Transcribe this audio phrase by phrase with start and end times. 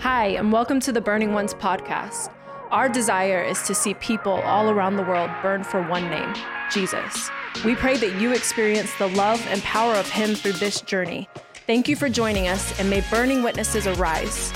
[0.00, 2.32] Hi, and welcome to the Burning Ones podcast.
[2.70, 6.32] Our desire is to see people all around the world burn for one name
[6.70, 7.28] Jesus.
[7.64, 11.28] We pray that you experience the love and power of Him through this journey.
[11.66, 14.52] Thank you for joining us, and may burning witnesses arise.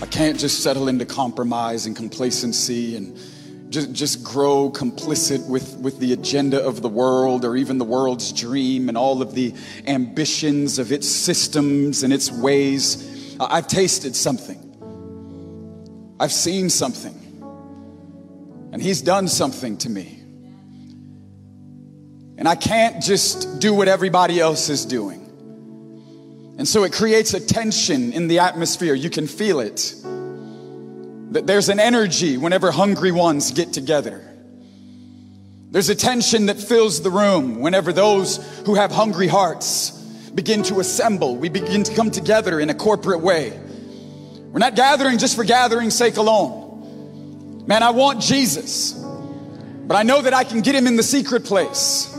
[0.00, 3.18] I can't just settle into compromise and complacency and
[3.68, 8.32] just, just grow complicit with, with the agenda of the world or even the world's
[8.32, 9.52] dream and all of the
[9.88, 13.17] ambitions of its systems and its ways.
[13.38, 14.64] Uh, I've tasted something.
[16.20, 17.14] I've seen something.
[18.72, 20.20] And he's done something to me.
[22.36, 25.24] And I can't just do what everybody else is doing.
[26.58, 28.94] And so it creates a tension in the atmosphere.
[28.94, 29.94] You can feel it.
[31.32, 34.24] That there's an energy whenever hungry ones get together.
[35.70, 39.97] There's a tension that fills the room whenever those who have hungry hearts
[40.38, 41.34] begin to assemble.
[41.34, 43.58] We begin to come together in a corporate way.
[44.52, 47.64] We're not gathering just for gathering's sake alone.
[47.66, 51.44] Man, I want Jesus, but I know that I can get him in the secret
[51.44, 52.16] place.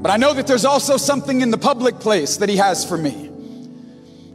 [0.00, 2.96] But I know that there's also something in the public place that he has for
[2.96, 3.26] me.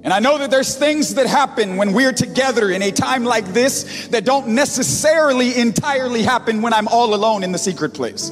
[0.03, 3.47] And I know that there's things that happen when we're together in a time like
[3.47, 8.29] this that don't necessarily entirely happen when I'm all alone in the secret place.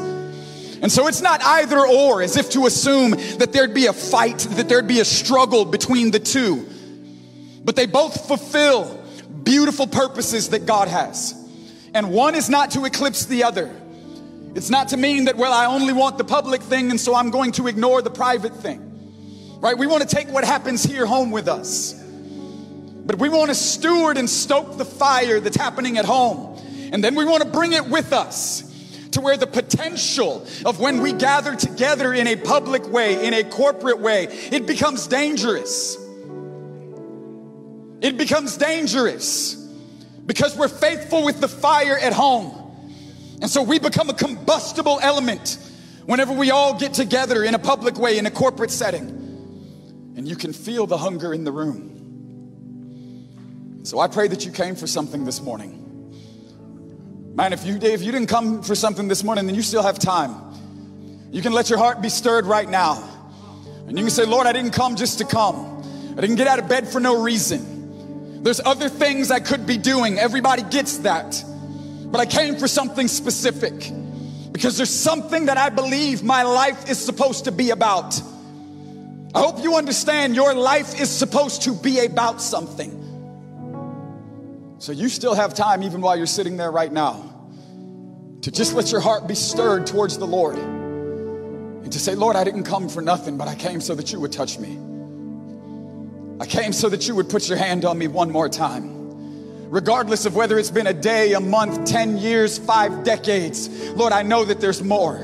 [0.84, 4.39] And so it's not either or, as if to assume that there'd be a fight,
[4.52, 6.67] that there'd be a struggle between the two.
[7.66, 9.04] But they both fulfill
[9.44, 11.34] beautiful purposes that God has.
[11.95, 13.73] And one is not to eclipse the other.
[14.54, 17.31] It's not to mean that, well, I only want the public thing, and so I'm
[17.31, 18.94] going to ignore the private thing
[19.64, 19.78] right?
[19.78, 21.94] We want to take what happens here home with us.
[21.94, 26.59] But we want to steward and stoke the fire that's happening at home.
[26.92, 28.61] And then we want to bring it with us
[29.14, 33.44] to where the potential of when we gather together in a public way, in a
[33.44, 35.97] corporate way, it becomes dangerous.
[38.02, 39.55] It becomes dangerous
[40.25, 42.59] because we're faithful with the fire at home.
[43.42, 45.58] And so we become a combustible element
[46.05, 49.23] whenever we all get together in a public way, in a corporate setting
[50.16, 51.89] and you can feel the hunger in the room.
[53.83, 55.83] So I pray that you came for something this morning.
[57.36, 59.98] Man, if you, if you didn't come for something this morning, then you still have
[59.98, 60.36] time.
[61.32, 63.10] You can let your heart be stirred right now.
[63.88, 65.83] And you can say, Lord, I didn't come just to come.
[66.16, 68.43] I didn't get out of bed for no reason.
[68.43, 70.20] There's other things I could be doing.
[70.20, 71.43] Everybody gets that.
[72.05, 73.73] But I came for something specific
[74.52, 78.14] because there's something that I believe my life is supposed to be about.
[79.33, 83.02] I hope you understand your life is supposed to be about something.
[84.83, 87.33] So you still have time, even while you're sitting there right now,
[88.42, 92.44] to just let your heart be stirred towards the Lord and to say, Lord, I
[92.44, 94.77] didn't come for nothing, but I came so that you would touch me.
[96.42, 99.70] I came so that you would put your hand on me one more time.
[99.70, 104.23] Regardless of whether it's been a day, a month, 10 years, five decades, Lord, I
[104.23, 105.16] know that there's more.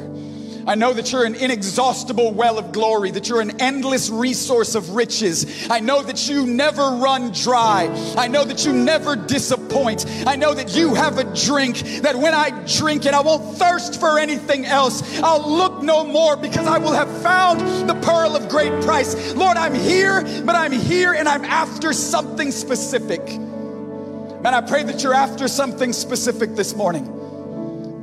[0.68, 4.92] I know that you're an inexhaustible well of glory, that you're an endless resource of
[4.92, 5.70] riches.
[5.70, 7.90] I know that you never run dry.
[8.18, 10.06] I know that you never disappoint.
[10.28, 14.00] I know that you have a drink that when I drink it, I won't thirst
[14.00, 15.20] for anything else.
[15.22, 19.34] I'll look no more because I will have found the pearl of great price.
[19.34, 23.22] Lord, I'm here, but I'm here and I'm after something specific.
[23.28, 27.19] Man, I pray that you're after something specific this morning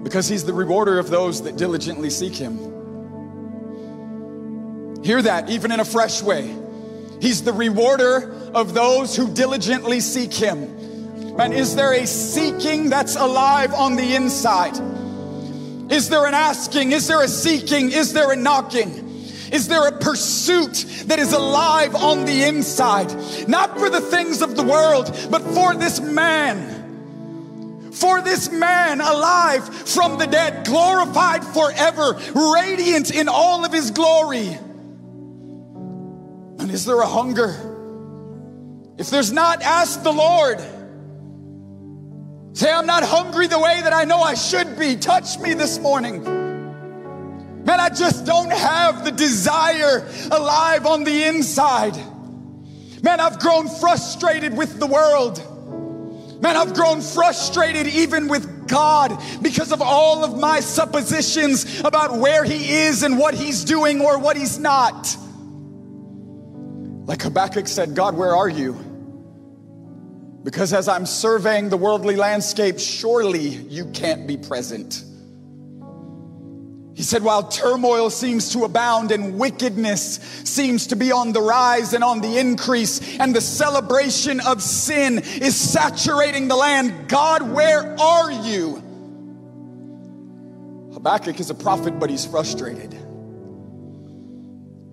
[0.06, 2.56] because he's the rewarder of those that diligently seek him.
[5.02, 6.56] Hear that even in a fresh way.
[7.20, 11.34] He's the rewarder of those who diligently seek him.
[11.36, 14.76] Man, is there a seeking that's alive on the inside?
[15.90, 16.92] Is there an asking?
[16.92, 17.90] Is there a seeking?
[17.90, 18.90] Is there a knocking?
[19.50, 23.12] Is there a pursuit that is alive on the inside?
[23.48, 26.75] Not for the things of the world, but for this man
[27.96, 32.20] for this man alive from the dead, glorified forever,
[32.54, 34.48] radiant in all of his glory.
[36.58, 37.54] And is there a hunger?
[38.98, 40.60] If there's not, ask the Lord.
[42.52, 44.96] Say, I'm not hungry the way that I know I should be.
[44.96, 46.22] Touch me this morning.
[47.64, 51.96] Man, I just don't have the desire alive on the inside.
[53.02, 55.42] Man, I've grown frustrated with the world.
[56.40, 62.44] Man, I've grown frustrated even with God because of all of my suppositions about where
[62.44, 65.16] He is and what He's doing or what He's not.
[67.06, 68.74] Like Habakkuk said, God, where are you?
[70.42, 75.02] Because as I'm surveying the worldly landscape, surely you can't be present.
[76.96, 81.92] He said, while turmoil seems to abound and wickedness seems to be on the rise
[81.92, 88.00] and on the increase, and the celebration of sin is saturating the land, God, where
[88.00, 88.82] are you?
[90.94, 92.96] Habakkuk is a prophet, but he's frustrated.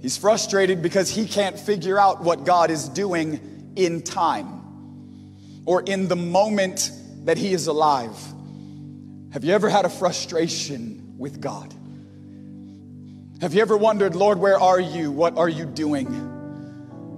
[0.01, 6.09] He's frustrated because he can't figure out what God is doing in time or in
[6.09, 6.91] the moment
[7.23, 8.17] that he is alive.
[9.31, 11.73] Have you ever had a frustration with God?
[13.43, 15.11] Have you ever wondered, Lord, where are you?
[15.11, 16.07] What are you doing?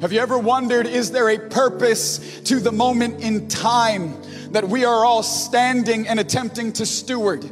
[0.01, 4.19] Have you ever wondered, is there a purpose to the moment in time
[4.51, 7.44] that we are all standing and attempting to steward?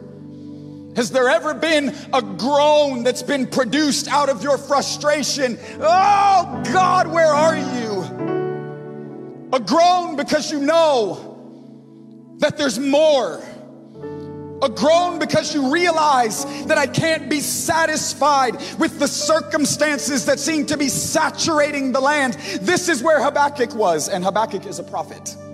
[0.95, 5.59] Has there ever been a groan that's been produced out of your frustration?
[5.79, 8.01] Oh God, where are you?
[9.53, 13.39] A groan because you know that there's more
[14.63, 20.65] a groan because you realize that I can't be satisfied with the circumstances that seem
[20.67, 22.35] to be saturating the land.
[22.61, 25.35] This is where Habakkuk was, and Habakkuk is a prophet.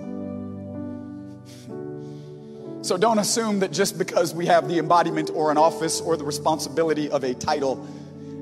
[2.82, 6.24] So don't assume that just because we have the embodiment or an office or the
[6.24, 7.86] responsibility of a title,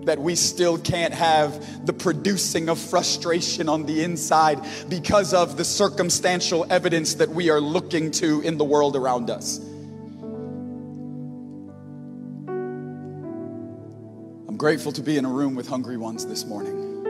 [0.05, 5.65] that we still can't have the producing of frustration on the inside because of the
[5.65, 9.61] circumstantial evidence that we are looking to in the world around us.
[14.59, 17.05] Grateful to be in a room with hungry ones this morning.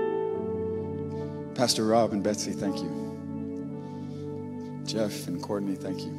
[1.54, 4.82] Pastor Rob and Betsy, thank you.
[4.84, 6.12] Jeff and Courtney, thank you.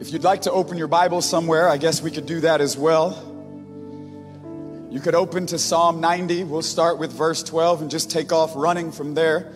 [0.00, 2.76] If you'd like to open your Bible somewhere, I guess we could do that as
[2.76, 3.28] well.
[4.90, 6.42] You could open to Psalm 90.
[6.44, 9.52] We'll start with verse 12 and just take off running from there.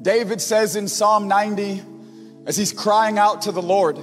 [0.00, 1.82] David says in Psalm 90,
[2.46, 3.98] as he's crying out to the Lord,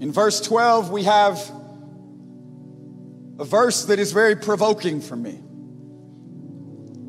[0.00, 1.38] in verse 12, we have
[3.38, 5.38] a verse that is very provoking for me.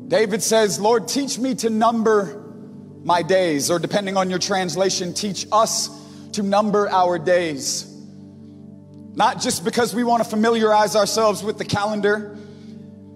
[0.08, 2.38] David says, Lord, teach me to number
[3.02, 5.88] my days, or depending on your translation, teach us
[6.32, 7.86] to number our days.
[9.14, 12.36] Not just because we want to familiarize ourselves with the calendar,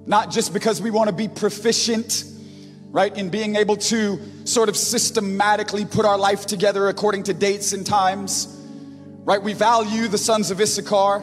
[0.06, 2.24] not just because we want to be proficient,
[2.88, 7.74] right, in being able to sort of systematically put our life together according to dates
[7.74, 8.55] and times
[9.26, 9.42] right?
[9.42, 11.22] We value the sons of Issachar,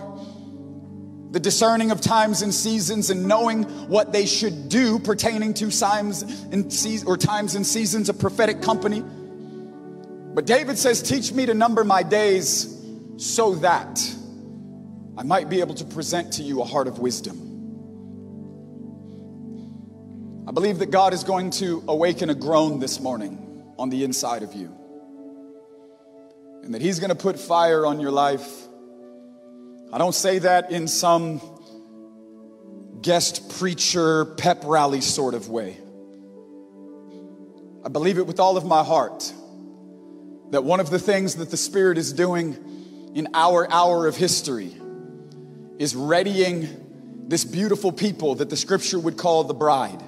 [1.31, 6.21] the discerning of times and seasons, and knowing what they should do pertaining to times
[6.21, 9.01] and seasons or times and seasons of prophetic company.
[9.01, 12.69] But David says, Teach me to number my days
[13.15, 14.05] so that
[15.17, 17.39] I might be able to present to you a heart of wisdom.
[20.45, 24.43] I believe that God is going to awaken a groan this morning on the inside
[24.43, 24.77] of you
[26.63, 28.67] and that He's going to put fire on your life.
[29.91, 31.41] I don't say that in some
[33.01, 35.77] guest preacher, pep rally sort of way.
[37.85, 39.31] I believe it with all of my heart
[40.51, 44.73] that one of the things that the Spirit is doing in our hour of history
[45.79, 50.01] is readying this beautiful people that the scripture would call the bride.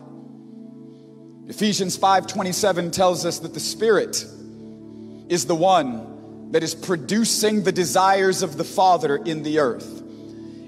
[1.48, 4.25] Ephesians 5:27 tells us that the Spirit
[5.28, 6.15] is the one
[6.52, 10.02] that is producing the desires of the Father in the earth.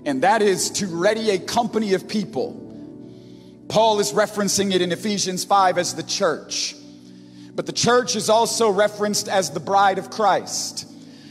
[0.05, 2.63] And that is to ready a company of people.
[3.67, 6.75] Paul is referencing it in Ephesians 5 as the church.
[7.53, 10.87] But the church is also referenced as the bride of Christ.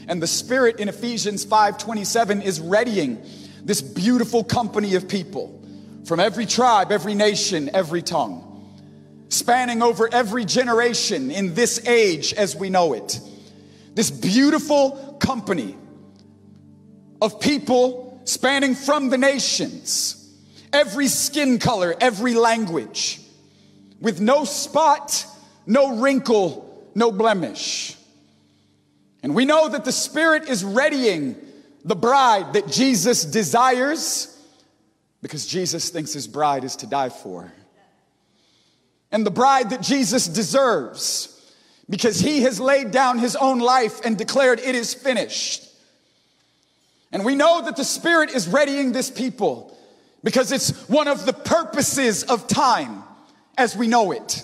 [0.07, 3.21] And the Spirit in Ephesians 5:27 is readying
[3.63, 5.59] this beautiful company of people
[6.05, 8.43] from every tribe, every nation, every tongue,
[9.29, 13.19] spanning over every generation in this age as we know it
[13.97, 15.75] this beautiful company
[17.19, 20.31] of people spanning from the nations,
[20.71, 23.19] every skin color, every language,
[23.99, 25.25] with no spot,
[25.65, 27.97] no wrinkle, no blemish.
[29.23, 31.35] And we know that the Spirit is readying
[31.83, 34.39] the bride that Jesus desires
[35.23, 37.51] because Jesus thinks his bride is to die for.
[39.11, 41.33] And the bride that Jesus deserves
[41.89, 45.63] because he has laid down his own life and declared it is finished.
[47.11, 49.75] And we know that the Spirit is readying this people
[50.23, 53.03] because it's one of the purposes of time
[53.57, 54.43] as we know it.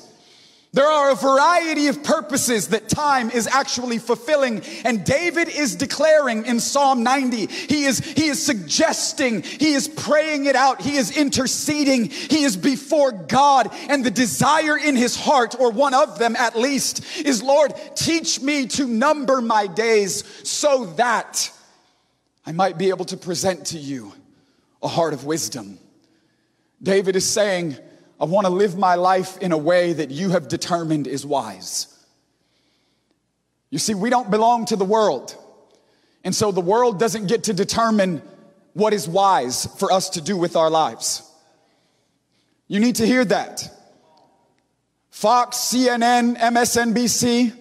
[0.74, 4.64] There are a variety of purposes that time is actually fulfilling.
[4.84, 10.46] And David is declaring in Psalm 90, he is, he is suggesting, he is praying
[10.46, 13.72] it out, he is interceding, he is before God.
[13.88, 18.42] And the desire in his heart, or one of them at least, is Lord, teach
[18.42, 21.52] me to number my days so that
[22.48, 24.12] I might be able to present to you
[24.82, 25.78] a heart of wisdom.
[26.82, 27.78] David is saying,
[28.20, 31.88] I want to live my life in a way that you have determined is wise.
[33.70, 35.36] You see, we don't belong to the world.
[36.24, 38.22] And so the world doesn't get to determine
[38.74, 41.30] what is wise for us to do with our lives.
[42.68, 43.70] You need to hear that.
[45.10, 47.54] Fox, CNN, MSNBC,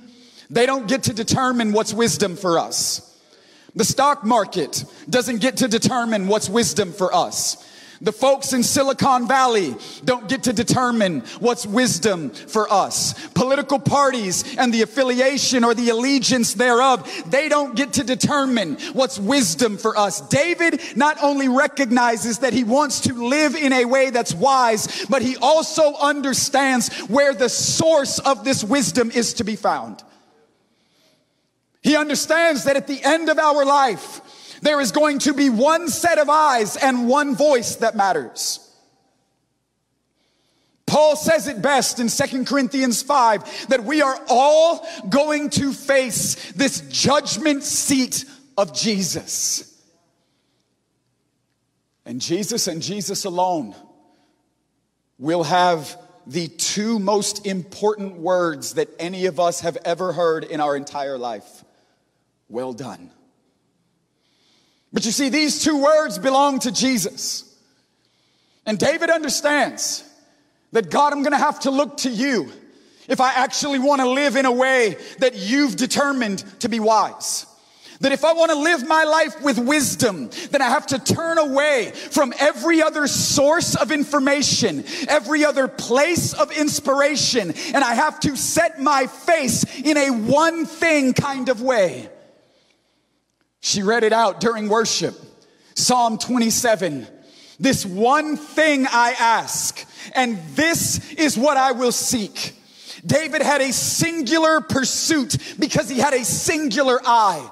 [0.51, 3.09] they don't get to determine what's wisdom for us.
[3.75, 7.67] The stock market doesn't get to determine what's wisdom for us.
[8.03, 13.15] The folks in Silicon Valley don't get to determine what's wisdom for us.
[13.29, 19.21] Political parties and the affiliation or the allegiance thereof, they don't get to determine what's
[19.21, 20.21] wisdom for us.
[20.29, 25.23] David not only recognizes that he wants to live in a way that's wise, but
[25.23, 30.03] he also understands where the source of this wisdom is to be found.
[31.83, 34.21] He understands that at the end of our life,
[34.63, 38.61] there is going to be one set of eyes and one voice that matters.
[40.87, 46.53] Paul says it best in 2 Corinthians 5 that we are all going to face
[46.53, 48.25] this judgment seat
[48.57, 49.69] of Jesus.
[52.05, 53.75] And Jesus and Jesus alone
[55.19, 60.61] will have the two most important words that any of us have ever heard in
[60.61, 61.65] our entire life.
[62.49, 63.11] Well done.
[64.93, 67.45] But you see, these two words belong to Jesus.
[68.67, 70.05] And David understands
[70.73, 72.51] that God, I'm gonna have to look to you
[73.09, 77.47] if I actually wanna live in a way that you've determined to be wise.
[78.01, 81.93] That if I wanna live my life with wisdom, then I have to turn away
[81.93, 88.37] from every other source of information, every other place of inspiration, and I have to
[88.37, 92.09] set my face in a one thing kind of way.
[93.63, 95.15] She read it out during worship.
[95.77, 97.07] Psalm 27.
[97.61, 102.57] This one thing I ask, and this is what I will seek.
[103.07, 107.49] David had a singular pursuit because he had a singular eye.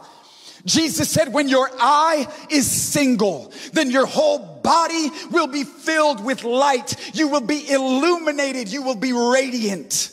[0.64, 6.42] Jesus said, when your eye is single, then your whole body will be filled with
[6.42, 6.96] light.
[7.14, 8.68] You will be illuminated.
[8.68, 10.10] You will be radiant.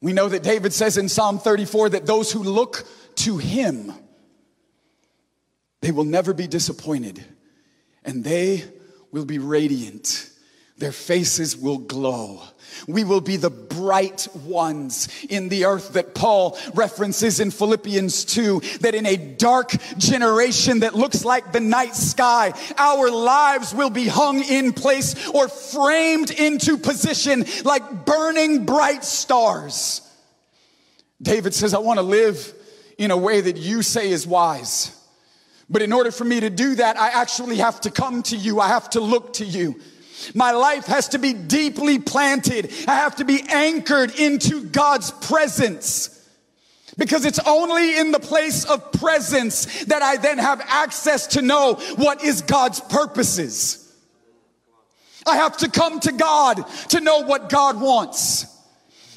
[0.00, 3.92] We know that David says in Psalm 34 that those who look to him
[5.80, 7.24] they will never be disappointed
[8.04, 8.64] and they
[9.10, 10.30] will be radiant.
[10.78, 12.42] Their faces will glow.
[12.86, 18.60] We will be the bright ones in the earth that Paul references in Philippians 2
[18.80, 24.06] that in a dark generation that looks like the night sky, our lives will be
[24.06, 30.02] hung in place or framed into position like burning bright stars.
[31.22, 32.52] David says, I want to live
[32.98, 34.92] in a way that you say is wise.
[35.68, 38.60] But in order for me to do that, I actually have to come to you.
[38.60, 39.80] I have to look to you.
[40.34, 42.72] My life has to be deeply planted.
[42.86, 46.12] I have to be anchored into God's presence.
[46.96, 51.74] Because it's only in the place of presence that I then have access to know
[51.96, 53.82] what is God's purposes.
[55.26, 58.46] I have to come to God to know what God wants.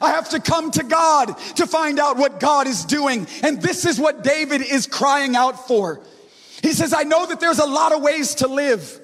[0.02, 3.28] I have to come to God to find out what God is doing.
[3.44, 6.02] And this is what David is crying out for.
[6.62, 9.00] He says, I know that there's a lot of ways to live,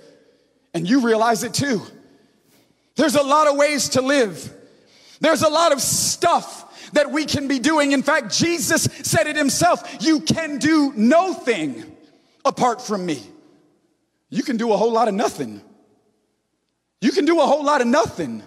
[0.74, 1.82] and you realize it too.
[2.96, 4.52] There's a lot of ways to live.
[5.20, 7.92] There's a lot of stuff that we can be doing.
[7.92, 11.84] In fact, Jesus said it himself you can do no thing
[12.44, 13.22] apart from me.
[14.30, 15.62] You can do a whole lot of nothing.
[17.02, 18.44] You can do a whole lot of nothing.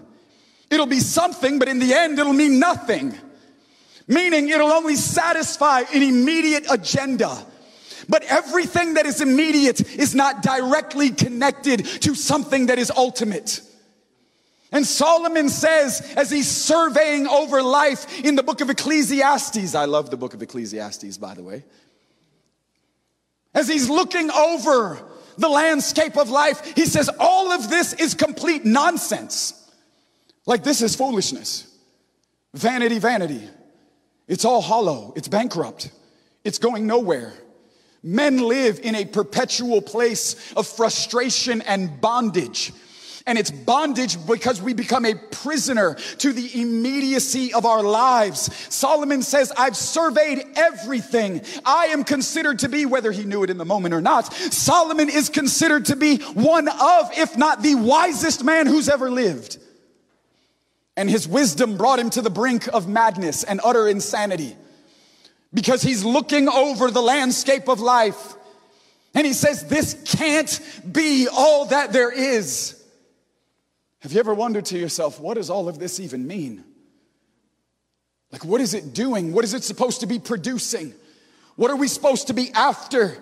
[0.71, 3.15] It'll be something, but in the end, it'll mean nothing.
[4.07, 7.45] Meaning, it'll only satisfy an immediate agenda.
[8.09, 13.61] But everything that is immediate is not directly connected to something that is ultimate.
[14.73, 20.11] And Solomon says, as he's surveying over life in the book of Ecclesiastes, I love
[20.11, 21.65] the book of Ecclesiastes, by the way.
[23.55, 24.99] As he's looking over
[25.37, 29.55] the landscape of life, he says, all of this is complete nonsense.
[30.47, 31.67] Like, this is foolishness.
[32.55, 33.49] Vanity, vanity.
[34.27, 35.13] It's all hollow.
[35.17, 35.91] It's bankrupt.
[36.45, 37.33] It's going nowhere.
[38.03, 42.73] Men live in a perpetual place of frustration and bondage.
[43.29, 48.51] And it's bondage because we become a prisoner to the immediacy of our lives.
[48.75, 51.43] Solomon says, I've surveyed everything.
[51.63, 55.11] I am considered to be, whether he knew it in the moment or not, Solomon
[55.11, 59.59] is considered to be one of, if not the wisest man who's ever lived.
[60.97, 64.57] And his wisdom brought him to the brink of madness and utter insanity
[65.53, 68.35] because he's looking over the landscape of life.
[69.15, 72.75] And he says, This can't be all that there is.
[74.01, 76.65] Have you ever wondered to yourself, what does all of this even mean?
[78.31, 79.33] Like, what is it doing?
[79.33, 80.95] What is it supposed to be producing?
[81.57, 83.17] What are we supposed to be after?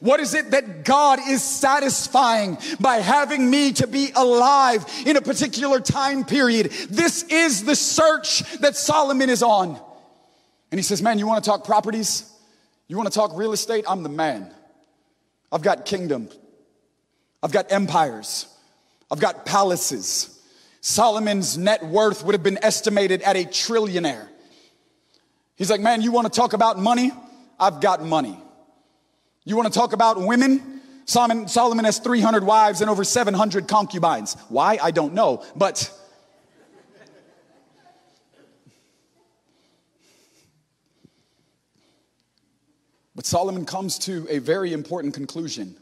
[0.00, 5.22] What is it that God is satisfying by having me to be alive in a
[5.22, 6.70] particular time period?
[6.90, 9.80] This is the search that Solomon is on.
[10.70, 12.30] And he says, Man, you want to talk properties?
[12.88, 13.84] You want to talk real estate?
[13.88, 14.52] I'm the man.
[15.50, 16.28] I've got kingdom.
[17.42, 18.46] I've got empires.
[19.10, 20.34] I've got palaces.
[20.80, 24.26] Solomon's net worth would have been estimated at a trillionaire.
[25.56, 27.12] He's like, Man, you want to talk about money?
[27.58, 28.38] I've got money.
[29.44, 30.82] You want to talk about women?
[31.06, 34.34] Solomon, Solomon has 300 wives and over 700 concubines.
[34.50, 34.78] Why?
[34.80, 35.42] I don't know.
[35.56, 35.90] But
[43.18, 45.74] But Solomon comes to a very important conclusion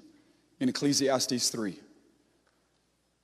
[0.58, 1.78] in Ecclesiastes 3.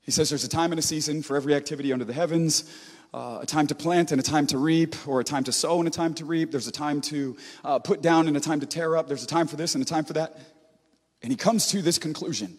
[0.03, 2.71] He says there's a time and a season for every activity under the heavens,
[3.15, 5.79] uh, a time to plant and a time to reap, or a time to sow
[5.79, 6.51] and a time to reap.
[6.51, 9.09] There's a time to uh, put down and a time to tear up.
[9.09, 10.39] There's a time for this and a time for that.
[11.23, 12.59] And he comes to this conclusion.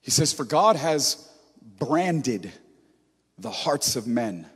[0.00, 1.28] He says, For God has
[1.60, 2.52] branded
[3.36, 4.46] the hearts of men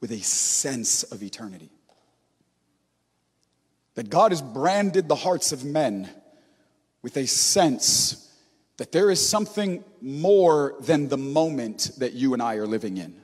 [0.00, 1.72] with a sense of eternity
[4.00, 6.08] that God has branded the hearts of men
[7.02, 8.32] with a sense
[8.78, 13.20] that there is something more than the moment that you and I are living in.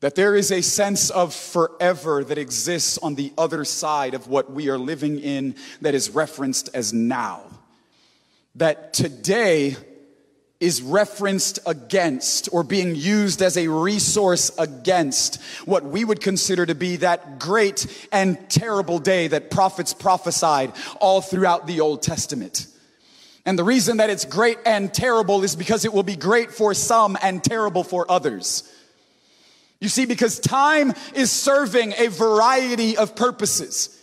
[0.00, 4.50] That there is a sense of forever that exists on the other side of what
[4.50, 7.44] we are living in that is referenced as now.
[8.56, 9.76] That today
[10.62, 16.74] is referenced against or being used as a resource against what we would consider to
[16.74, 22.68] be that great and terrible day that prophets prophesied all throughout the Old Testament.
[23.44, 26.74] And the reason that it's great and terrible is because it will be great for
[26.74, 28.62] some and terrible for others.
[29.80, 33.98] You see, because time is serving a variety of purposes.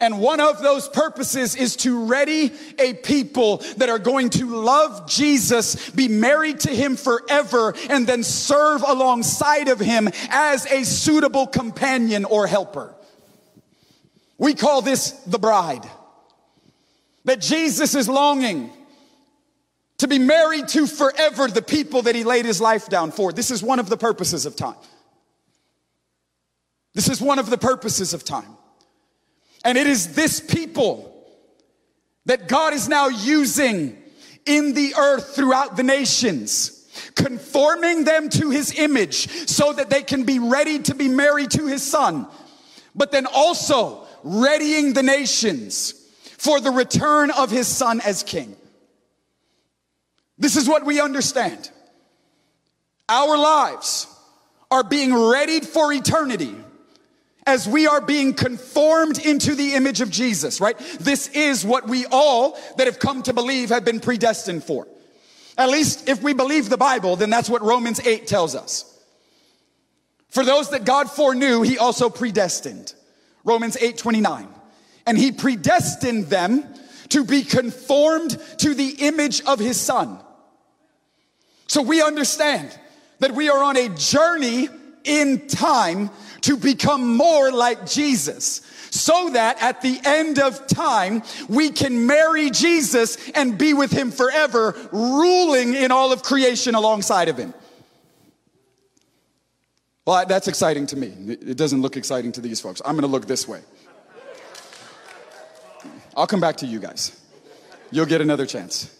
[0.00, 5.08] And one of those purposes is to ready a people that are going to love
[5.08, 11.46] Jesus, be married to him forever, and then serve alongside of him as a suitable
[11.46, 12.94] companion or helper.
[14.36, 15.88] We call this the bride.
[17.24, 18.70] That Jesus is longing
[19.98, 23.32] to be married to forever the people that he laid his life down for.
[23.32, 24.74] This is one of the purposes of time.
[26.94, 28.53] This is one of the purposes of time.
[29.64, 31.10] And it is this people
[32.26, 34.00] that God is now using
[34.46, 40.24] in the earth throughout the nations, conforming them to his image so that they can
[40.24, 42.26] be ready to be married to his son,
[42.94, 45.92] but then also readying the nations
[46.38, 48.54] for the return of his son as king.
[50.36, 51.70] This is what we understand.
[53.08, 54.06] Our lives
[54.70, 56.54] are being readied for eternity
[57.46, 60.78] as we are being conformed into the image of Jesus, right?
[61.00, 64.88] This is what we all that have come to believe have been predestined for.
[65.56, 68.90] At least if we believe the Bible, then that's what Romans 8 tells us.
[70.28, 72.94] For those that God foreknew, he also predestined.
[73.44, 74.48] Romans 8 29.
[75.06, 76.64] And he predestined them
[77.10, 80.18] to be conformed to the image of his son.
[81.66, 82.76] So we understand
[83.20, 84.68] that we are on a journey
[85.04, 86.10] in time
[86.44, 92.50] to become more like Jesus so that at the end of time, we can marry
[92.50, 97.52] Jesus and be with him forever, ruling in all of creation alongside of him.
[100.06, 101.08] Well, that's exciting to me.
[101.26, 102.82] It doesn't look exciting to these folks.
[102.84, 103.62] I'm going to look this way.
[106.16, 107.20] I'll come back to you guys.
[107.90, 108.94] You'll get another chance.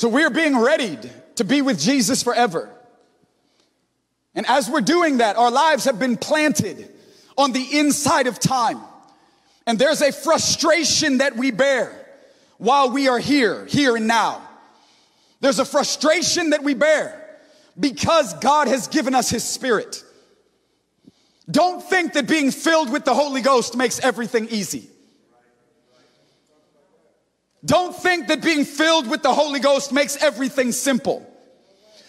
[0.00, 2.70] So we're being readied to be with Jesus forever.
[4.34, 6.88] And as we're doing that, our lives have been planted
[7.36, 8.80] on the inside of time.
[9.66, 11.92] And there's a frustration that we bear
[12.56, 14.40] while we are here, here and now.
[15.40, 17.38] There's a frustration that we bear
[17.78, 20.02] because God has given us His Spirit.
[21.50, 24.89] Don't think that being filled with the Holy Ghost makes everything easy.
[27.64, 31.26] Don't think that being filled with the Holy Ghost makes everything simple.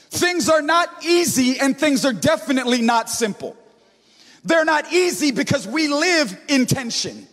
[0.09, 3.55] Things are not easy and things are definitely not simple.
[4.43, 7.27] They're not easy because we live in tension.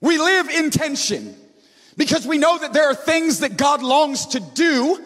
[0.00, 1.36] We live in tension
[1.96, 4.98] because we know that there are things that God longs to do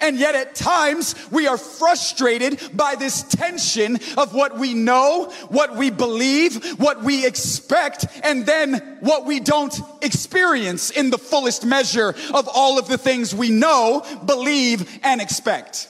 [0.00, 5.76] and yet at times we are frustrated by this tension of what we know, what
[5.76, 12.14] we believe, what we expect, and then what we don't experience in the fullest measure
[12.34, 15.88] of all of the things we know, believe, and expect.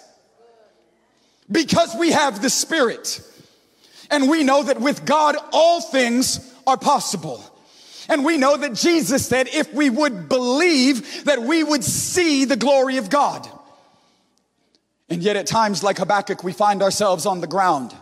[1.50, 3.20] Because we have the Spirit.
[4.10, 7.42] And we know that with God, all things are possible.
[8.08, 12.56] And we know that Jesus said if we would believe that we would see the
[12.56, 13.48] glory of God.
[15.08, 17.94] And yet, at times, like Habakkuk, we find ourselves on the ground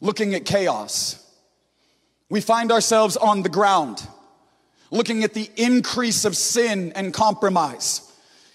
[0.00, 1.18] looking at chaos.
[2.28, 4.06] We find ourselves on the ground
[4.90, 8.08] looking at the increase of sin and compromise.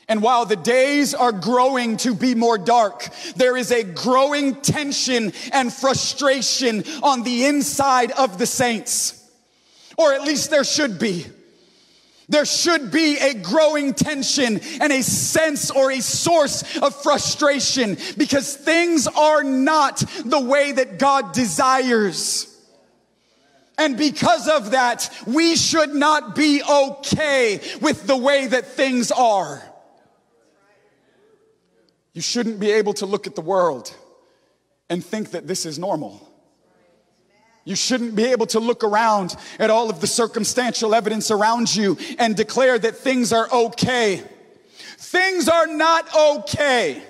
[0.08, 5.34] And while the days are growing to be more dark, there is a growing tension
[5.52, 9.30] and frustration on the inside of the saints.
[9.98, 11.26] Or at least there should be.
[12.30, 18.56] There should be a growing tension and a sense or a source of frustration because
[18.56, 22.54] things are not the way that God desires.
[23.78, 29.62] And because of that, we should not be okay with the way that things are.
[32.14, 33.96] You shouldn't be able to look at the world
[34.90, 36.27] and think that this is normal.
[37.68, 41.98] You shouldn't be able to look around at all of the circumstantial evidence around you
[42.18, 44.24] and declare that things are okay.
[44.98, 47.04] Things are not okay.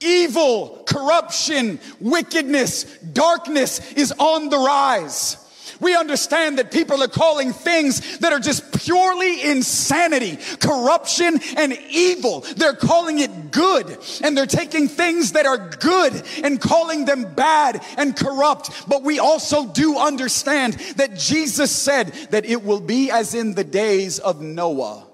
[0.00, 5.36] Evil, corruption, wickedness, darkness is on the rise.
[5.82, 12.42] We understand that people are calling things that are just purely insanity, corruption, and evil.
[12.56, 13.98] They're calling it good.
[14.22, 18.88] And they're taking things that are good and calling them bad and corrupt.
[18.88, 23.64] But we also do understand that Jesus said that it will be as in the
[23.64, 25.08] days of Noah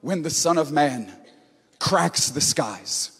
[0.00, 1.12] when the Son of Man
[1.78, 3.17] cracks the skies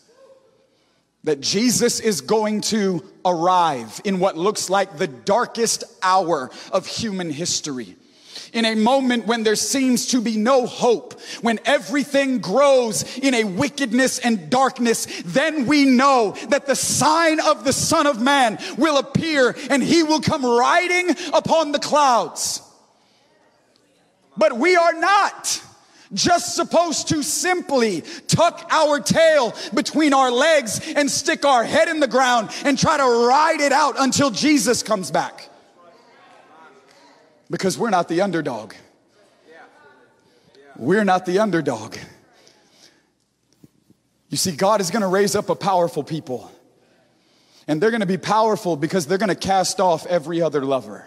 [1.24, 7.30] that Jesus is going to arrive in what looks like the darkest hour of human
[7.30, 7.96] history.
[8.52, 13.44] In a moment when there seems to be no hope, when everything grows in a
[13.44, 18.96] wickedness and darkness, then we know that the sign of the Son of Man will
[18.96, 22.62] appear and he will come riding upon the clouds.
[24.36, 25.62] But we are not
[26.14, 32.00] just supposed to simply tuck our tail between our legs and stick our head in
[32.00, 35.48] the ground and try to ride it out until Jesus comes back.
[37.50, 38.74] Because we're not the underdog.
[40.76, 41.96] We're not the underdog.
[44.28, 46.50] You see, God is going to raise up a powerful people.
[47.66, 51.06] And they're going to be powerful because they're going to cast off every other lover.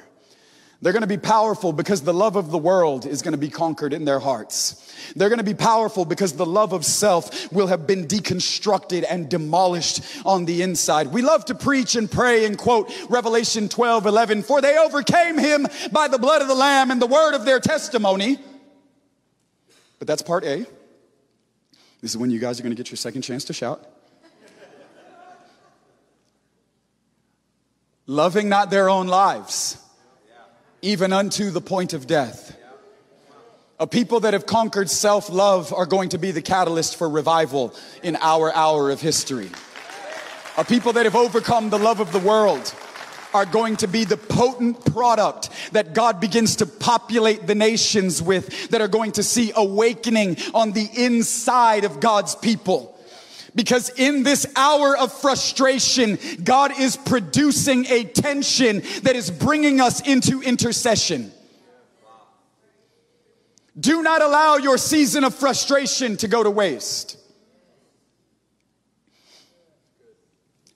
[0.82, 3.50] They're going to be powerful because the love of the world is going to be
[3.50, 4.92] conquered in their hearts.
[5.16, 9.30] They're going to be powerful because the love of self will have been deconstructed and
[9.30, 11.08] demolished on the inside.
[11.08, 15.68] We love to preach and pray and quote Revelation 12, 11, for they overcame him
[15.92, 18.40] by the blood of the lamb and the word of their testimony.
[20.00, 20.66] But that's part A.
[22.02, 23.86] This is when you guys are going to get your second chance to shout.
[28.08, 29.78] Loving not their own lives
[30.82, 32.58] even unto the point of death.
[33.80, 37.74] A people that have conquered self love are going to be the catalyst for revival
[38.04, 39.50] in our hour of history.
[40.58, 42.74] A people that have overcome the love of the world
[43.34, 48.70] are going to be the potent product that God begins to populate the nations with,
[48.70, 52.98] that are going to see awakening on the inside of God's people.
[53.54, 60.02] Because in this hour of frustration, God is producing a tension that is bringing us
[60.02, 61.32] into intercession.
[63.80, 67.18] Do not allow your season of frustration to go to waste.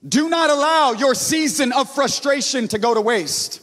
[0.06, 3.62] Do not allow your season of frustration to go to waste.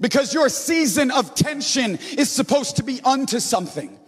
[0.00, 3.98] Because your season of tension is supposed to be unto something.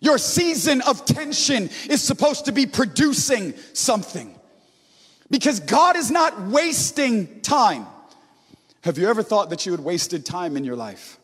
[0.00, 4.34] Your season of tension is supposed to be producing something
[5.30, 7.86] because God is not wasting time.
[8.82, 11.18] Have you ever thought that you had wasted time in your life?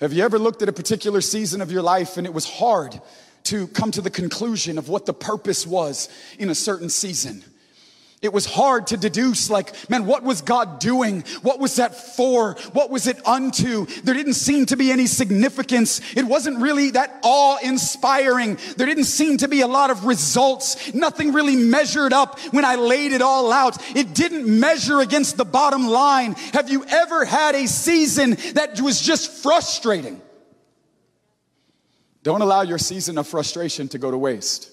[0.00, 3.00] Have you ever looked at a particular season of your life and it was hard
[3.44, 7.42] to come to the conclusion of what the purpose was in a certain season?
[8.20, 11.22] It was hard to deduce, like, man, what was God doing?
[11.42, 12.54] What was that for?
[12.72, 13.86] What was it unto?
[14.02, 16.00] There didn't seem to be any significance.
[16.16, 18.58] It wasn't really that awe inspiring.
[18.76, 20.92] There didn't seem to be a lot of results.
[20.94, 23.80] Nothing really measured up when I laid it all out.
[23.96, 26.34] It didn't measure against the bottom line.
[26.54, 30.20] Have you ever had a season that was just frustrating?
[32.24, 34.72] Don't allow your season of frustration to go to waste.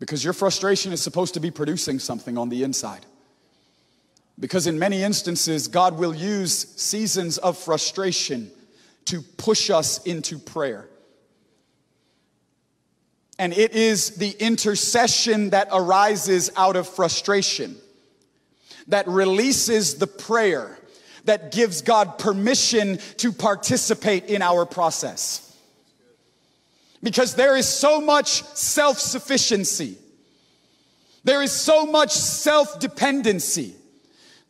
[0.00, 3.06] Because your frustration is supposed to be producing something on the inside.
[4.40, 8.50] Because in many instances, God will use seasons of frustration
[9.04, 10.88] to push us into prayer.
[13.38, 17.76] And it is the intercession that arises out of frustration
[18.88, 20.78] that releases the prayer
[21.24, 25.49] that gives God permission to participate in our process.
[27.02, 29.96] Because there is so much self sufficiency.
[31.24, 33.74] There is so much self dependency.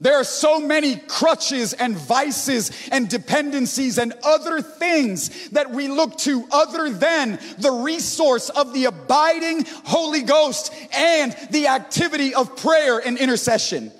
[0.02, 6.16] There are so many crutches and vices and dependencies and other things that we look
[6.18, 12.98] to other than the resource of the abiding Holy Ghost and the activity of prayer
[12.98, 13.92] and intercession.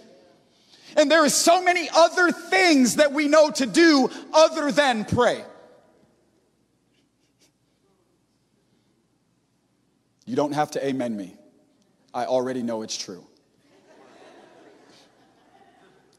[0.96, 5.44] And there are so many other things that we know to do other than pray.
[10.31, 11.37] You don't have to amen me.
[12.14, 13.27] I already know it's true.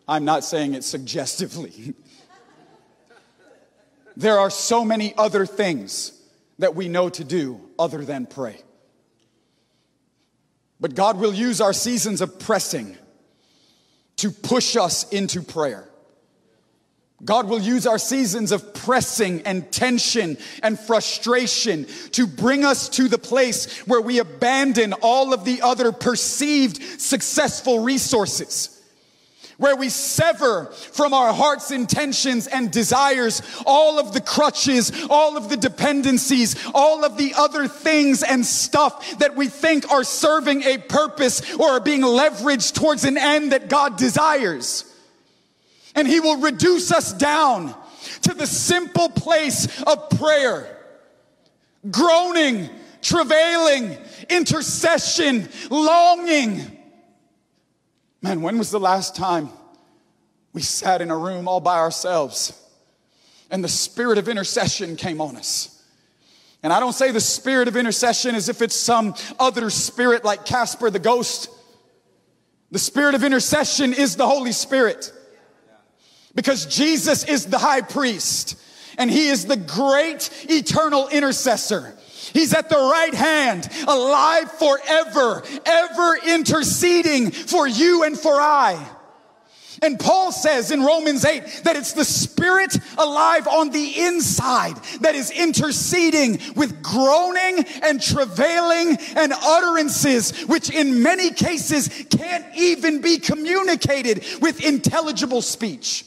[0.05, 1.93] I'm not saying it suggestively.
[4.17, 6.11] there are so many other things
[6.59, 8.61] that we know to do other than pray.
[10.81, 12.97] But God will use our seasons of pressing
[14.17, 15.87] to push us into prayer.
[17.23, 23.07] God will use our seasons of pressing and tension and frustration to bring us to
[23.07, 28.77] the place where we abandon all of the other perceived successful resources.
[29.57, 35.49] Where we sever from our heart's intentions and desires all of the crutches, all of
[35.49, 40.79] the dependencies, all of the other things and stuff that we think are serving a
[40.79, 44.90] purpose or are being leveraged towards an end that God desires.
[45.95, 47.75] And he will reduce us down
[48.23, 50.77] to the simple place of prayer.
[51.89, 52.69] Groaning,
[53.01, 53.97] travailing,
[54.29, 56.77] intercession, longing.
[58.21, 59.49] Man, when was the last time
[60.53, 62.53] we sat in a room all by ourselves
[63.49, 65.83] and the spirit of intercession came on us?
[66.63, 70.45] And I don't say the spirit of intercession as if it's some other spirit like
[70.45, 71.49] Casper the ghost.
[72.69, 75.11] The spirit of intercession is the Holy Spirit.
[76.35, 78.57] Because Jesus is the high priest
[78.97, 81.95] and he is the great eternal intercessor.
[82.33, 88.87] He's at the right hand, alive forever, ever interceding for you and for I.
[89.83, 95.15] And Paul says in Romans 8 that it's the spirit alive on the inside that
[95.15, 103.17] is interceding with groaning and travailing and utterances, which in many cases can't even be
[103.17, 106.05] communicated with intelligible speech.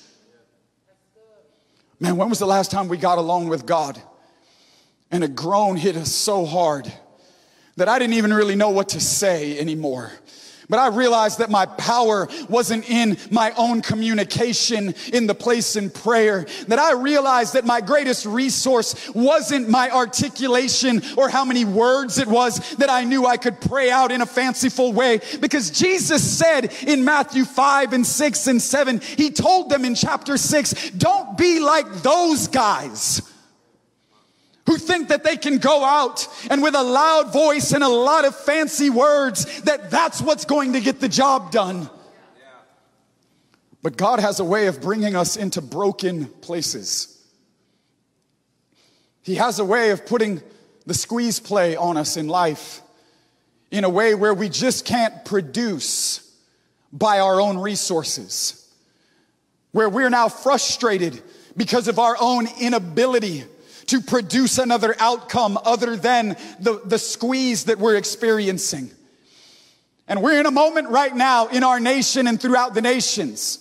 [2.01, 4.01] Man, when was the last time we got alone with God?
[5.11, 6.93] And a groan hit us so hard
[7.77, 10.13] that I didn't even really know what to say anymore.
[10.69, 15.91] But I realized that my power wasn't in my own communication in the place in
[15.91, 16.47] prayer.
[16.69, 22.29] That I realized that my greatest resource wasn't my articulation or how many words it
[22.29, 25.21] was that I knew I could pray out in a fanciful way.
[25.41, 30.37] Because Jesus said in Matthew 5 and 6 and 7, He told them in chapter
[30.37, 33.23] 6, don't be like those guys
[34.67, 38.25] who think that they can go out and with a loud voice and a lot
[38.25, 41.89] of fancy words that that's what's going to get the job done.
[43.83, 47.11] But God has a way of bringing us into broken places.
[49.23, 50.41] He has a way of putting
[50.87, 52.81] the squeeze play on us in life
[53.71, 56.21] in a way where we just can't produce
[56.93, 58.61] by our own resources.
[59.73, 61.21] Where we're now frustrated
[61.57, 63.45] because of our own inability
[63.89, 68.91] to produce another outcome other than the, the squeeze that we're experiencing.
[70.07, 73.61] And we're in a moment right now in our nation and throughout the nations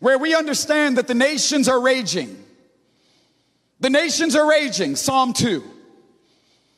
[0.00, 2.44] where we understand that the nations are raging.
[3.80, 5.62] The nations are raging, Psalm 2.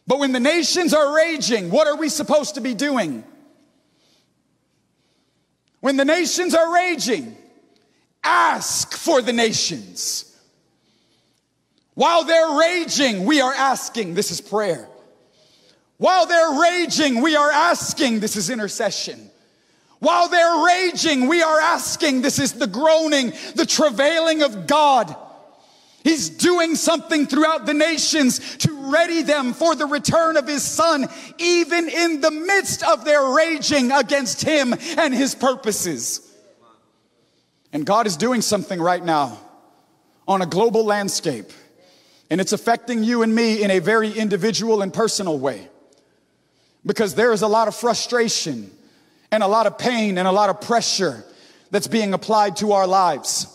[0.07, 3.25] But when the nations are raging, what are we supposed to be doing?
[5.81, 7.37] When the nations are raging,
[8.23, 10.30] ask for the nations.
[12.01, 14.15] While they're raging, we are asking.
[14.15, 14.89] This is prayer.
[15.99, 18.21] While they're raging, we are asking.
[18.21, 19.31] This is intercession.
[19.99, 22.23] While they're raging, we are asking.
[22.23, 25.15] This is the groaning, the travailing of God.
[26.03, 31.07] He's doing something throughout the nations to ready them for the return of his son,
[31.37, 36.35] even in the midst of their raging against him and his purposes.
[37.75, 39.39] And God is doing something right now
[40.27, 41.53] on a global landscape,
[42.31, 45.69] and it's affecting you and me in a very individual and personal way.
[46.87, 48.71] Because there is a lot of frustration
[49.31, 51.25] and a lot of pain and a lot of pressure
[51.71, 53.47] that's being applied to our lives.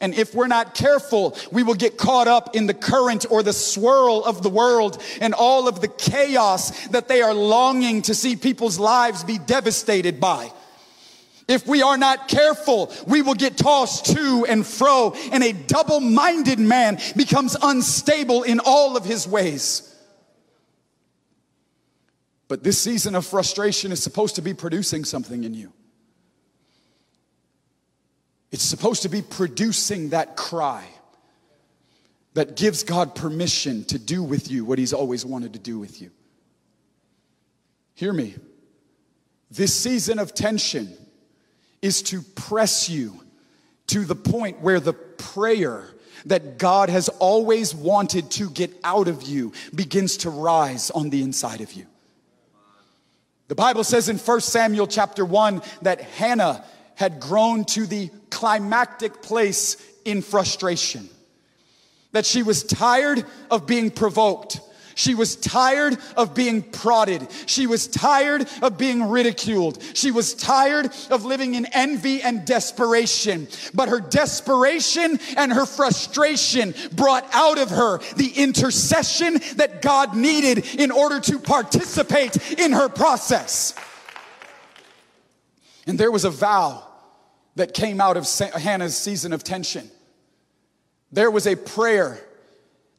[0.00, 3.52] And if we're not careful, we will get caught up in the current or the
[3.52, 8.34] swirl of the world and all of the chaos that they are longing to see
[8.34, 10.50] people's lives be devastated by.
[11.52, 16.00] If we are not careful, we will get tossed to and fro, and a double
[16.00, 19.94] minded man becomes unstable in all of his ways.
[22.48, 25.74] But this season of frustration is supposed to be producing something in you.
[28.50, 30.86] It's supposed to be producing that cry
[32.32, 36.00] that gives God permission to do with you what He's always wanted to do with
[36.00, 36.10] you.
[37.94, 38.36] Hear me.
[39.50, 40.96] This season of tension
[41.82, 43.20] is to press you
[43.88, 45.88] to the point where the prayer
[46.26, 51.22] that God has always wanted to get out of you begins to rise on the
[51.22, 51.86] inside of you.
[53.48, 56.64] The Bible says in 1 Samuel chapter 1 that Hannah
[56.94, 61.08] had grown to the climactic place in frustration.
[62.12, 64.60] That she was tired of being provoked.
[64.94, 67.26] She was tired of being prodded.
[67.46, 69.82] She was tired of being ridiculed.
[69.94, 73.48] She was tired of living in envy and desperation.
[73.74, 80.64] But her desperation and her frustration brought out of her the intercession that God needed
[80.78, 83.74] in order to participate in her process.
[85.86, 86.86] And there was a vow
[87.56, 89.90] that came out of Hannah's season of tension.
[91.10, 92.18] There was a prayer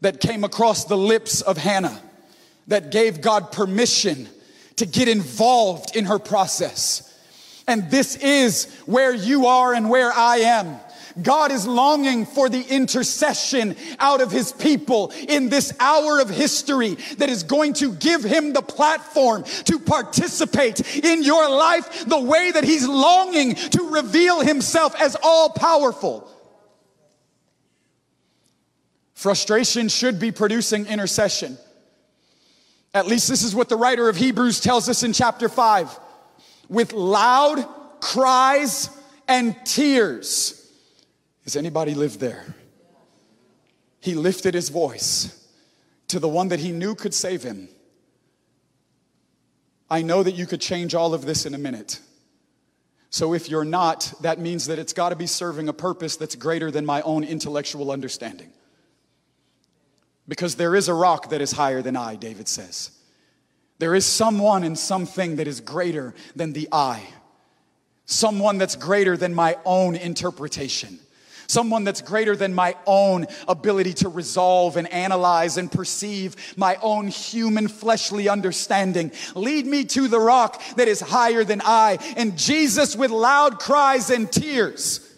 [0.03, 1.99] that came across the lips of Hannah
[2.67, 4.27] that gave God permission
[4.75, 7.09] to get involved in her process.
[7.67, 10.77] And this is where you are and where I am.
[11.21, 16.95] God is longing for the intercession out of his people in this hour of history
[17.17, 22.51] that is going to give him the platform to participate in your life the way
[22.51, 26.29] that he's longing to reveal himself as all powerful.
[29.23, 31.57] Frustration should be producing intercession.
[32.93, 35.97] At least this is what the writer of Hebrews tells us in chapter 5.
[36.67, 37.65] With loud
[38.01, 38.89] cries
[39.25, 40.69] and tears
[41.45, 42.53] has anybody lived there?
[44.01, 45.47] He lifted his voice
[46.09, 47.69] to the one that he knew could save him.
[49.89, 52.01] I know that you could change all of this in a minute.
[53.09, 56.35] So if you're not, that means that it's got to be serving a purpose that's
[56.35, 58.51] greater than my own intellectual understanding.
[60.27, 62.91] Because there is a rock that is higher than I, David says.
[63.79, 67.03] There is someone and something that is greater than the I,
[68.05, 70.99] someone that's greater than my own interpretation
[71.47, 77.07] someone that's greater than my own ability to resolve and analyze and perceive my own
[77.07, 79.11] human fleshly understanding.
[79.35, 81.97] Lead me to the rock that is higher than I.
[82.17, 85.09] And Jesus, with loud cries and tears,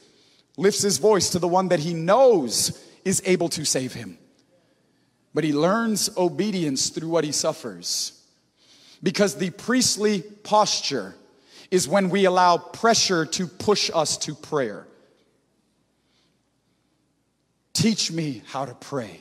[0.57, 4.17] lifts his voice to the one that he knows is able to save him.
[5.35, 8.23] But he learns obedience through what he suffers.
[9.03, 11.13] Because the priestly posture
[11.69, 14.87] is when we allow pressure to push us to prayer.
[17.73, 19.19] Teach me how to pray.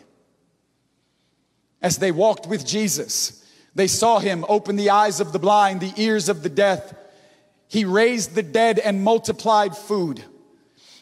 [1.82, 5.92] As they walked with Jesus, they saw him open the eyes of the blind, the
[6.00, 6.94] ears of the deaf.
[7.66, 10.22] He raised the dead and multiplied food.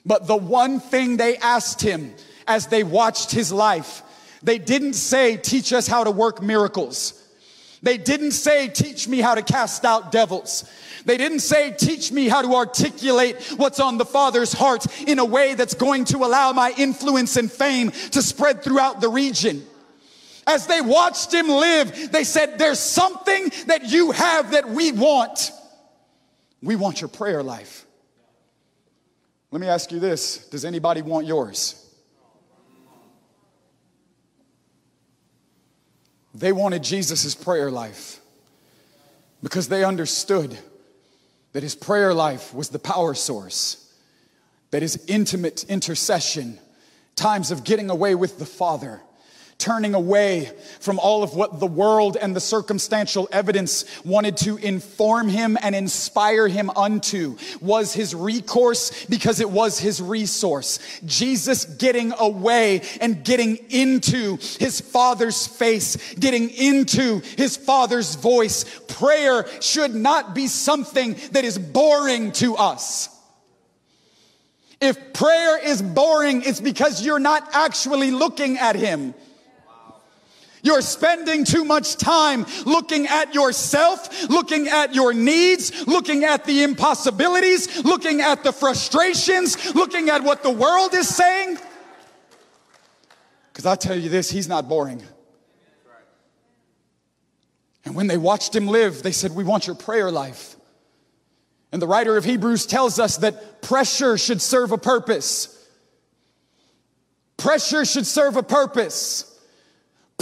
[0.06, 2.14] But the one thing they asked him
[2.46, 4.02] as they watched his life,
[4.42, 7.18] they didn't say, Teach us how to work miracles.
[7.82, 10.64] They didn't say, Teach me how to cast out devils.
[11.04, 15.24] They didn't say, teach me how to articulate what's on the Father's heart in a
[15.24, 19.64] way that's going to allow my influence and fame to spread throughout the region.
[20.46, 25.52] As they watched him live, they said, there's something that you have that we want.
[26.62, 27.86] We want your prayer life.
[29.50, 31.81] Let me ask you this Does anybody want yours?
[36.34, 38.20] They wanted Jesus' prayer life
[39.42, 40.56] because they understood
[41.52, 43.92] that his prayer life was the power source,
[44.70, 46.58] that his intimate intercession,
[47.16, 49.00] times of getting away with the Father,
[49.62, 50.50] turning away
[50.80, 55.76] from all of what the world and the circumstantial evidence wanted to inform him and
[55.76, 60.80] inspire him unto was his recourse because it was his resource.
[61.04, 68.64] Jesus getting away and getting into his father's face, getting into his father's voice.
[68.88, 73.08] Prayer should not be something that is boring to us.
[74.80, 79.14] If prayer is boring, it's because you're not actually looking at him.
[80.62, 86.62] You're spending too much time looking at yourself, looking at your needs, looking at the
[86.62, 91.58] impossibilities, looking at the frustrations, looking at what the world is saying.
[93.52, 95.02] Because I tell you this, he's not boring.
[97.84, 100.54] And when they watched him live, they said, We want your prayer life.
[101.72, 105.58] And the writer of Hebrews tells us that pressure should serve a purpose.
[107.36, 109.31] Pressure should serve a purpose.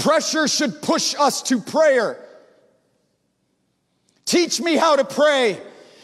[0.03, 2.25] Pressure should push us to prayer.
[4.25, 5.61] Teach me how to pray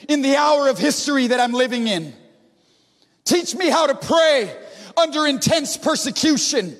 [0.08, 2.12] in the hour of history that I'm living in.
[3.24, 4.54] Teach me how to pray
[4.96, 6.76] under intense persecution.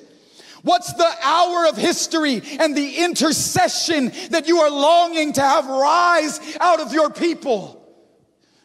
[0.63, 6.39] What's the hour of history and the intercession that you are longing to have rise
[6.59, 7.81] out of your people?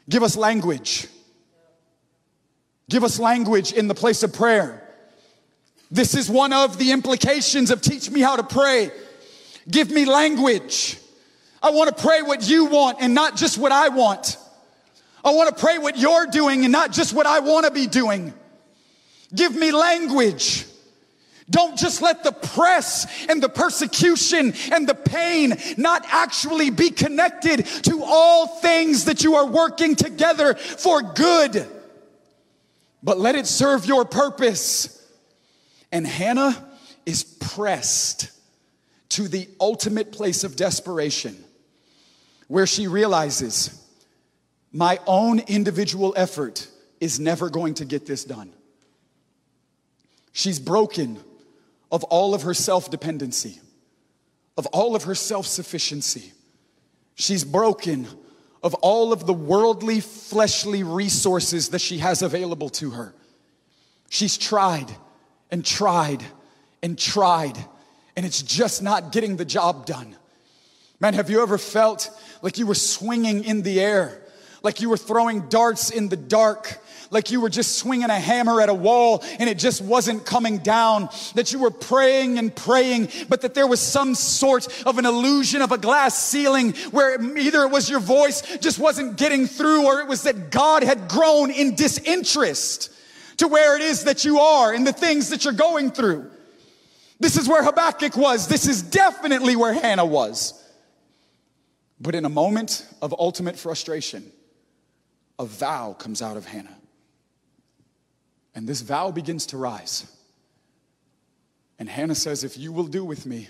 [0.09, 1.07] Give us language.
[2.91, 4.82] Give us language in the place of prayer.
[5.93, 8.91] This is one of the implications of teach me how to pray.
[9.71, 10.97] Give me language.
[11.63, 14.39] I want to pray what you want and not just what I want.
[15.23, 17.87] I want to pray what you're doing and not just what I want to be
[17.87, 18.33] doing.
[19.35, 20.65] Give me language.
[21.51, 27.67] Don't just let the press and the persecution and the pain not actually be connected
[27.83, 31.69] to all things that you are working together for good,
[33.03, 35.01] but let it serve your purpose.
[35.93, 36.67] And Hannah
[37.07, 38.31] is pressed
[39.11, 41.37] to the ultimate place of desperation
[42.49, 43.79] where she realizes
[44.73, 46.67] my own individual effort
[46.99, 48.53] is never going to get this done.
[50.33, 51.21] She's broken
[51.91, 53.61] of all of her self dependency,
[54.57, 56.33] of all of her self sufficiency.
[57.15, 58.09] She's broken
[58.63, 63.15] of all of the worldly, fleshly resources that she has available to her.
[64.09, 64.91] She's tried
[65.53, 66.25] and tried
[66.83, 67.57] and tried,
[68.17, 70.17] and it's just not getting the job done.
[70.99, 72.11] Man, have you ever felt
[72.43, 74.21] like you were swinging in the air,
[74.65, 76.81] like you were throwing darts in the dark?
[77.13, 80.59] like you were just swinging a hammer at a wall and it just wasn't coming
[80.59, 85.05] down, that you were praying and praying, but that there was some sort of an
[85.05, 89.85] illusion of a glass ceiling where either it was your voice just wasn't getting through
[89.85, 92.91] or it was that God had grown in disinterest
[93.39, 96.31] to where it is that you are and the things that you're going through.
[97.21, 98.49] This is where Habakkuk was.
[98.49, 100.59] This is definitely where Hannah was.
[102.01, 104.31] But in a moment of ultimate frustration,
[105.39, 106.77] a vow comes out of Hannah.
[108.55, 110.05] And this vow begins to rise.
[111.79, 113.49] And Hannah says, If you will do with me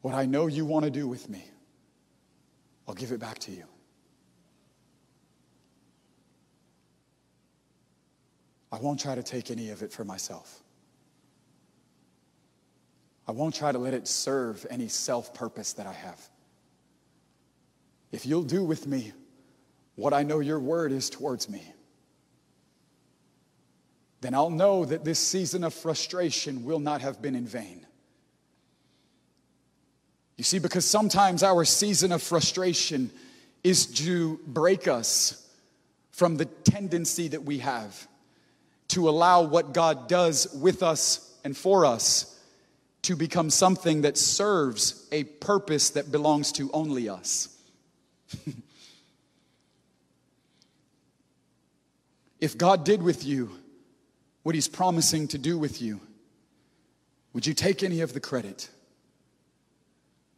[0.00, 1.44] what I know you want to do with me,
[2.88, 3.64] I'll give it back to you.
[8.72, 10.62] I won't try to take any of it for myself.
[13.28, 16.20] I won't try to let it serve any self purpose that I have.
[18.10, 19.12] If you'll do with me
[19.94, 21.62] what I know your word is towards me,
[24.22, 27.86] then I'll know that this season of frustration will not have been in vain.
[30.38, 33.10] You see, because sometimes our season of frustration
[33.62, 35.46] is to break us
[36.10, 38.08] from the tendency that we have
[38.92, 42.38] to allow what God does with us and for us
[43.02, 47.48] to become something that serves a purpose that belongs to only us.
[52.40, 53.50] if God did with you
[54.42, 56.00] what He's promising to do with you,
[57.32, 58.68] would you take any of the credit?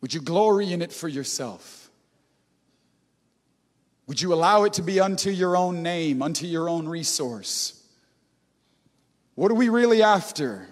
[0.00, 1.90] Would you glory in it for yourself?
[4.06, 7.80] Would you allow it to be unto your own name, unto your own resource?
[9.34, 10.68] What are we really after?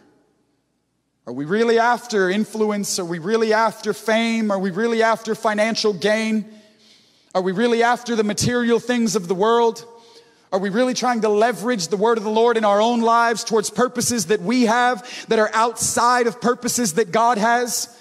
[1.26, 2.98] Are we really after influence?
[2.98, 4.50] Are we really after fame?
[4.50, 6.44] Are we really after financial gain?
[7.34, 9.84] Are we really after the material things of the world?
[10.52, 13.42] Are we really trying to leverage the word of the Lord in our own lives
[13.42, 17.98] towards purposes that we have that are outside of purposes that God has?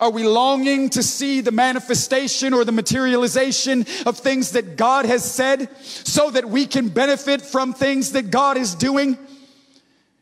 [0.00, 5.24] Are we longing to see the manifestation or the materialization of things that God has
[5.24, 9.16] said so that we can benefit from things that God is doing?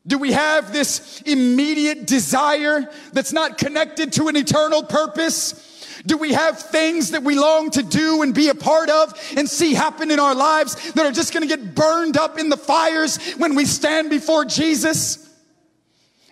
[0.06, 6.02] Do we have this immediate desire that's not connected to an eternal purpose?
[6.04, 9.48] Do we have things that we long to do and be a part of and
[9.48, 12.56] see happen in our lives that are just going to get burned up in the
[12.56, 15.30] fires when we stand before Jesus?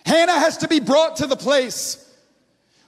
[0.05, 1.97] Hannah has to be brought to the place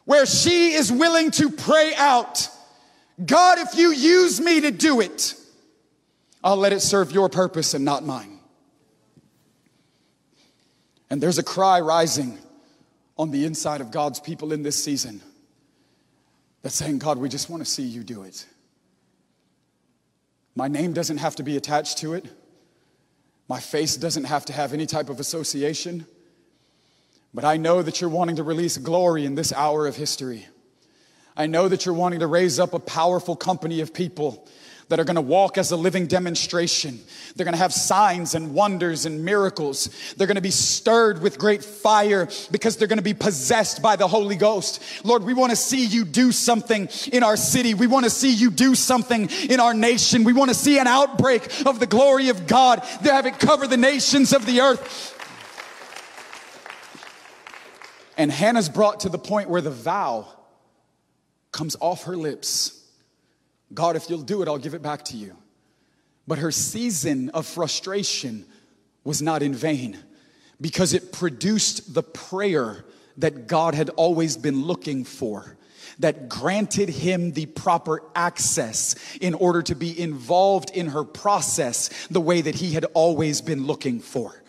[0.04, 2.50] where she is willing to pray out
[3.24, 5.36] God, if you use me to do it,
[6.44, 8.33] I'll let it serve your purpose and not mine.
[11.14, 12.40] And there's a cry rising
[13.20, 15.22] on the inside of God's people in this season
[16.64, 18.48] that's saying, God, we just want to see you do it.
[20.56, 22.26] My name doesn't have to be attached to it.
[23.48, 26.08] My face doesn't have to have any type of association.
[27.32, 30.48] But I know that you're wanting to release glory in this hour of history.
[31.38, 34.48] I know that you're wanting to raise up a powerful company of people
[34.90, 37.00] that are going to walk as a living demonstration.
[37.36, 39.90] They're going to have signs and wonders and miracles.
[40.18, 43.96] They're going to be stirred with great fire because they're going to be possessed by
[43.96, 44.84] the Holy Ghost.
[45.04, 47.74] Lord, we want to see you do something in our city.
[47.74, 50.24] We want to see you do something in our nation.
[50.24, 53.68] We want to see an outbreak of the glory of God that have it cover
[53.68, 55.20] the nations of the earth.
[58.18, 60.28] And Hannah's brought to the point where the vow
[61.52, 62.83] comes off her lips
[63.74, 65.36] God, if you'll do it, I'll give it back to you.
[66.28, 68.46] But her season of frustration
[69.04, 69.98] was not in vain
[70.62, 72.86] because it produced the prayer
[73.18, 75.58] that God had always been looking for,
[76.00, 82.22] that granted him the proper access in order to be involved in her process the
[82.22, 84.42] way that he had always been looking for.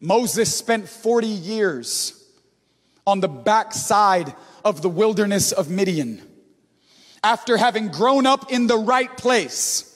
[0.00, 2.18] Moses spent 40 years
[3.06, 4.34] on the backside
[4.64, 6.20] of the wilderness of Midian.
[7.24, 9.88] After having grown up in the right place,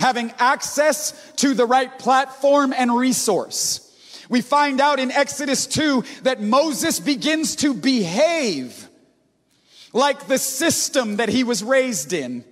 [0.00, 3.82] having access to the right platform and resource,
[4.28, 8.88] we find out in Exodus 2 that Moses begins to behave
[9.92, 12.44] like the system that he was raised in.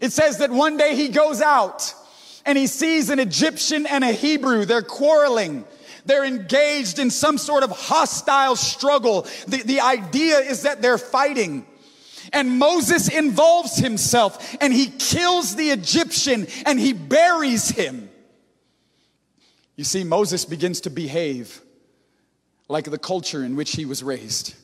[0.00, 1.94] It says that one day he goes out
[2.44, 4.64] and he sees an Egyptian and a Hebrew.
[4.64, 5.64] They're quarreling.
[6.04, 9.26] They're engaged in some sort of hostile struggle.
[9.46, 11.66] The, the idea is that they're fighting.
[12.32, 18.08] And Moses involves himself and he kills the Egyptian and he buries him.
[19.76, 21.60] You see, Moses begins to behave
[22.68, 24.54] like the culture in which he was raised.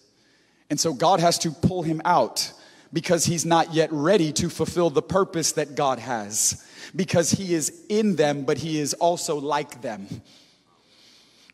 [0.71, 2.53] And so God has to pull him out
[2.93, 6.65] because he's not yet ready to fulfill the purpose that God has.
[6.95, 10.07] Because he is in them, but he is also like them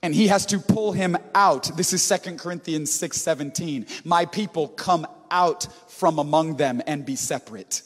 [0.02, 1.76] and he has to pull him out.
[1.76, 3.86] This is Second Corinthians 6 17.
[4.04, 7.82] My people come out from among them and be separate.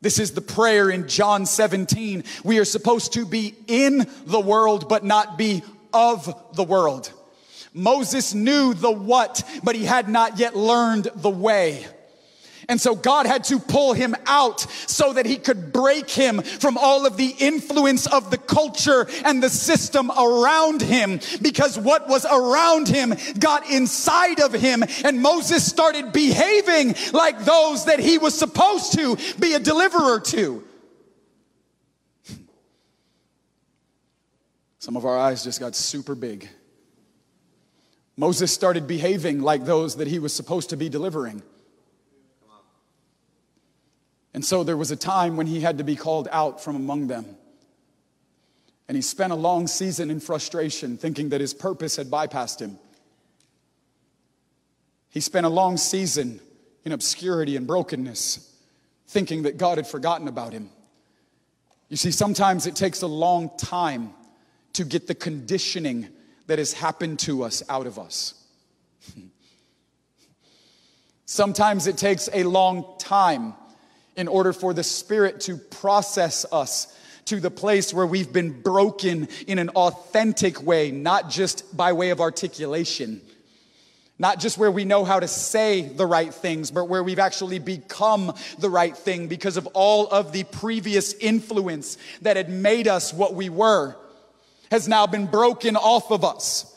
[0.00, 2.24] This is the prayer in John 17.
[2.44, 7.12] We are supposed to be in the world, but not be of the world.
[7.72, 11.86] Moses knew the what, but he had not yet learned the way.
[12.68, 16.76] And so God had to pull him out so that he could break him from
[16.76, 22.26] all of the influence of the culture and the system around him because what was
[22.26, 28.36] around him got inside of him and Moses started behaving like those that he was
[28.36, 30.64] supposed to be a deliverer to.
[34.80, 36.48] Some of our eyes just got super big.
[38.16, 41.42] Moses started behaving like those that he was supposed to be delivering.
[44.36, 47.06] And so there was a time when he had to be called out from among
[47.06, 47.24] them.
[48.86, 52.78] And he spent a long season in frustration, thinking that his purpose had bypassed him.
[55.08, 56.40] He spent a long season
[56.84, 58.54] in obscurity and brokenness,
[59.06, 60.68] thinking that God had forgotten about him.
[61.88, 64.10] You see, sometimes it takes a long time
[64.74, 66.10] to get the conditioning
[66.46, 68.34] that has happened to us out of us.
[71.24, 73.54] sometimes it takes a long time
[74.16, 76.94] in order for the Spirit to process us
[77.26, 82.10] to the place where we've been broken in an authentic way, not just by way
[82.10, 83.20] of articulation.
[84.18, 87.58] Not just where we know how to say the right things, but where we've actually
[87.58, 93.12] become the right thing because of all of the previous influence that had made us
[93.12, 93.96] what we were
[94.70, 96.74] has now been broken off of us.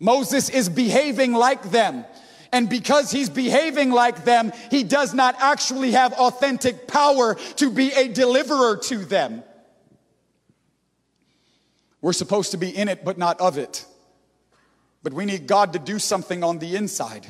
[0.00, 2.04] Moses is behaving like them.
[2.54, 7.90] And because he's behaving like them, he does not actually have authentic power to be
[7.92, 9.42] a deliverer to them.
[12.00, 13.84] We're supposed to be in it, but not of it.
[15.02, 17.26] But we need God to do something on the inside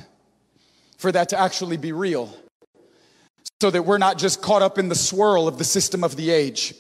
[0.99, 2.29] for that to actually be real.
[3.63, 6.29] So that we're not just caught up in the swirl of the system of the
[6.29, 6.75] age.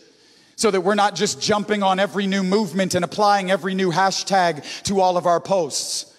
[0.57, 4.63] so that we're not just jumping on every new movement and applying every new hashtag
[4.85, 6.14] to all of our posts.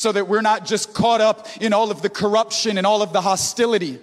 [0.00, 3.12] So that we're not just caught up in all of the corruption and all of
[3.12, 3.98] the hostility.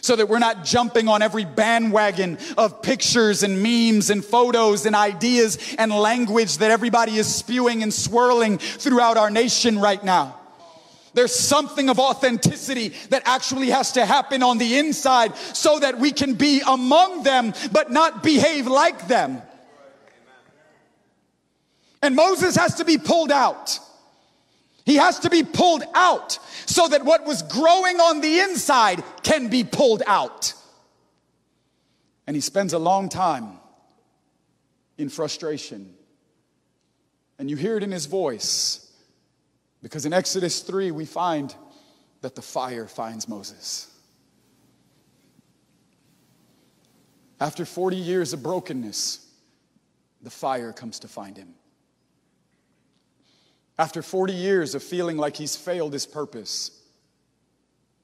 [0.00, 4.96] So that we're not jumping on every bandwagon of pictures and memes and photos and
[4.96, 10.36] ideas and language that everybody is spewing and swirling throughout our nation right now.
[11.14, 16.10] There's something of authenticity that actually has to happen on the inside so that we
[16.10, 19.40] can be among them, but not behave like them.
[22.02, 23.78] And Moses has to be pulled out.
[24.86, 29.48] He has to be pulled out so that what was growing on the inside can
[29.48, 30.54] be pulled out.
[32.28, 33.58] And he spends a long time
[34.96, 35.92] in frustration.
[37.38, 38.88] And you hear it in his voice.
[39.82, 41.54] Because in Exodus 3, we find
[42.20, 43.92] that the fire finds Moses.
[47.40, 49.28] After 40 years of brokenness,
[50.22, 51.54] the fire comes to find him.
[53.78, 56.70] After 40 years of feeling like he's failed his purpose,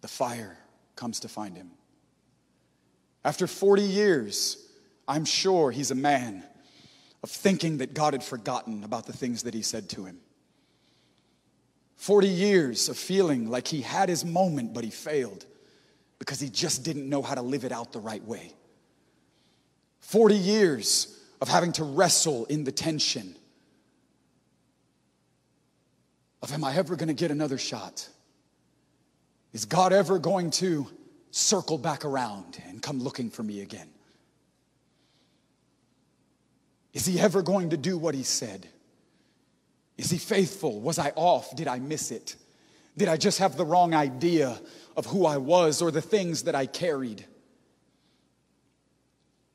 [0.03, 0.59] the fire
[0.97, 1.71] comes to find him.
[3.25, 4.59] After 40 years,
[5.09, 6.43] I'm sure he's a man
[7.23, 10.19] of thinking that God had forgotten about the things that he said to him.
[11.97, 15.47] 40 years of feeling like he had his moment, but he failed
[16.19, 18.53] because he just didn't know how to live it out the right way.
[20.01, 23.37] 40 years of having to wrestle in the tension
[26.43, 28.09] of am I ever going to get another shot?
[29.53, 30.87] Is God ever going to
[31.31, 33.89] circle back around and come looking for me again?
[36.93, 38.67] Is he ever going to do what he said?
[39.97, 40.81] Is he faithful?
[40.81, 41.55] Was I off?
[41.55, 42.37] Did I miss it?
[42.97, 44.61] Did I just have the wrong idea
[44.97, 47.25] of who I was or the things that I carried?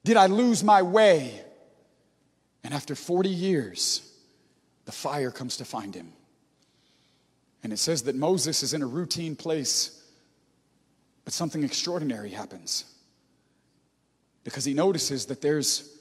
[0.03, 1.43] Did I lose my way?
[2.63, 4.01] And after 40 years,
[4.85, 6.13] the fire comes to find him.
[7.67, 10.01] And it says that Moses is in a routine place,
[11.25, 12.85] but something extraordinary happens
[14.45, 15.99] because he notices that there's,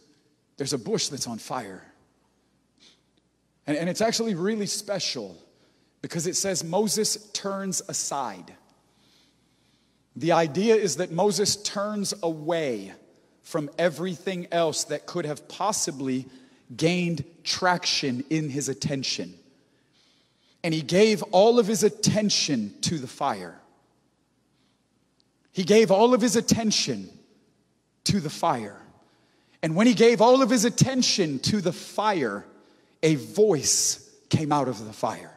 [0.59, 1.83] there's a bush that's on fire.
[3.67, 5.37] And, and it's actually really special
[6.03, 8.55] because it says Moses turns aside.
[10.15, 12.93] The idea is that Moses turns away
[13.43, 16.27] from everything else that could have possibly
[16.77, 19.35] gained traction in his attention.
[20.63, 23.61] And he gave all of his attention to the fire.
[25.53, 27.09] He gave all of his attention
[28.05, 28.81] to the fire.
[29.63, 32.45] And when he gave all of his attention to the fire,
[33.03, 35.33] a voice came out of the fire.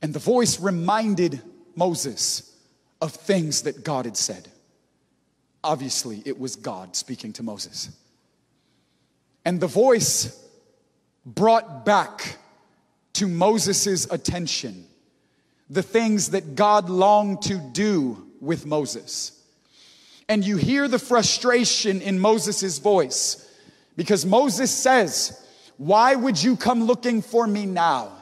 [0.00, 1.42] And the voice reminded
[1.74, 2.54] Moses
[3.00, 4.48] of things that God had said.
[5.62, 7.90] Obviously, it was God speaking to Moses.
[9.44, 10.44] And the voice
[11.26, 12.36] brought back
[13.18, 14.86] to Moses' attention
[15.70, 19.32] the things that God longed to do with Moses.
[20.28, 23.44] And you hear the frustration in Moses' voice
[23.96, 25.44] because Moses says,
[25.76, 28.12] why would you come looking for me now?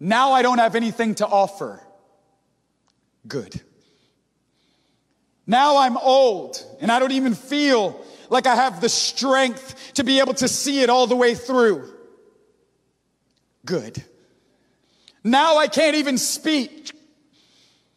[0.00, 1.80] Now I don't have anything to offer.
[3.26, 3.60] Good.
[5.46, 8.00] Now I'm old and I don't even feel
[8.30, 11.93] like I have the strength to be able to see it all the way through.
[13.64, 14.02] Good.
[15.22, 16.92] Now I can't even speak.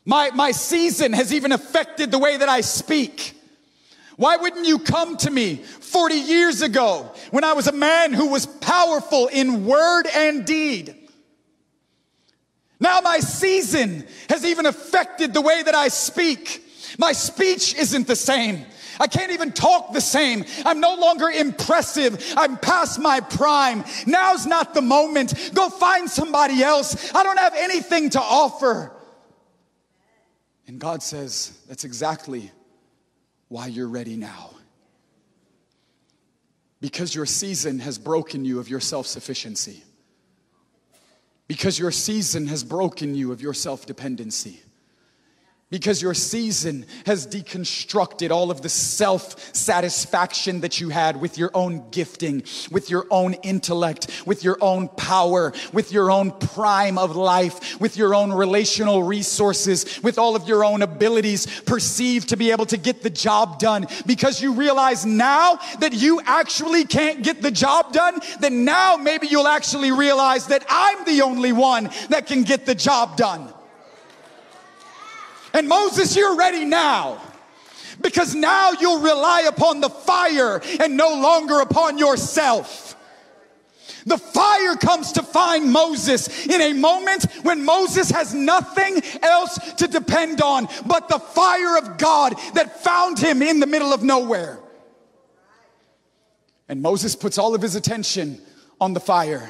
[0.06, 3.34] My, my season has even affected the way that I speak.
[4.16, 8.30] Why wouldn't you come to me 40 years ago when I was a man who
[8.30, 10.96] was powerful in word and deed?
[12.80, 16.64] Now my season has even affected the way that I speak.
[16.98, 18.66] My speech isn't the same.
[19.00, 20.46] I can't even talk the same.
[20.66, 22.34] I'm no longer impressive.
[22.36, 23.84] I'm past my prime.
[24.06, 25.52] Now's not the moment.
[25.54, 27.14] Go find somebody else.
[27.14, 28.92] I don't have anything to offer.
[30.68, 32.52] And God says, that's exactly
[33.48, 34.52] why you're ready now.
[36.80, 39.84] Because your season has broken you of your self sufficiency.
[41.48, 44.62] Because your season has broken you of your self dependency
[45.70, 51.52] because your season has deconstructed all of the self satisfaction that you had with your
[51.54, 57.18] own gifting, with your own intellect, with your own power, with your own prime of
[57.18, 62.52] life, with your own relational resources, with all of your own abilities perceived to be
[62.52, 63.88] able to get the job done.
[64.06, 69.28] Because you realize now that you actually can't get the job done, then now maybe
[69.28, 73.54] you'll actually realize that I'm the only one that can get the job done.
[75.58, 77.20] And Moses, you're ready now.
[78.00, 82.96] Because now you'll rely upon the fire and no longer upon yourself.
[84.06, 89.88] The fire comes to find Moses in a moment when Moses has nothing else to
[89.88, 94.60] depend on but the fire of God that found him in the middle of nowhere.
[96.70, 98.40] And Moses puts all of his attention
[98.80, 99.50] on the fire.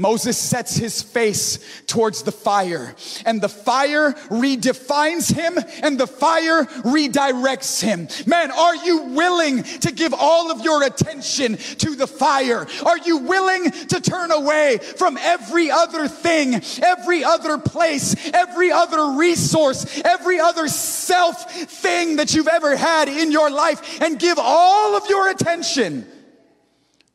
[0.00, 2.94] Moses sets his face towards the fire,
[3.26, 8.08] and the fire redefines him, and the fire redirects him.
[8.26, 12.66] Man, are you willing to give all of your attention to the fire?
[12.86, 19.18] Are you willing to turn away from every other thing, every other place, every other
[19.18, 24.96] resource, every other self thing that you've ever had in your life, and give all
[24.96, 26.06] of your attention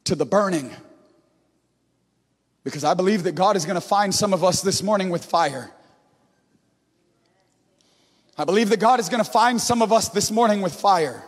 [0.04, 0.70] to the burning?
[2.66, 5.24] Because I believe that God is going to find some of us this morning with
[5.24, 5.72] fire.
[8.38, 11.24] I believe that God is going to find some of us this morning with fire.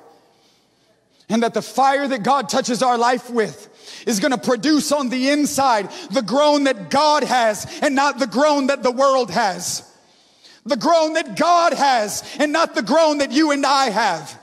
[1.30, 5.10] And that the fire that God touches our life with is going to produce on
[5.10, 9.84] the inside the groan that God has and not the groan that the world has.
[10.66, 14.40] The groan that God has and not the groan that you and I have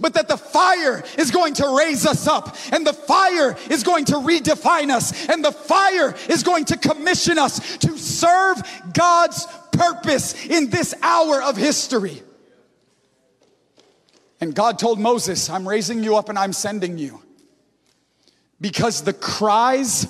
[0.00, 4.04] but that the fire is going to raise us up and the fire is going
[4.06, 8.62] to redefine us and the fire is going to commission us to serve
[8.92, 12.22] God's purpose in this hour of history.
[14.40, 17.20] And God told Moses, I'm raising you up and I'm sending you
[18.60, 20.06] because the cries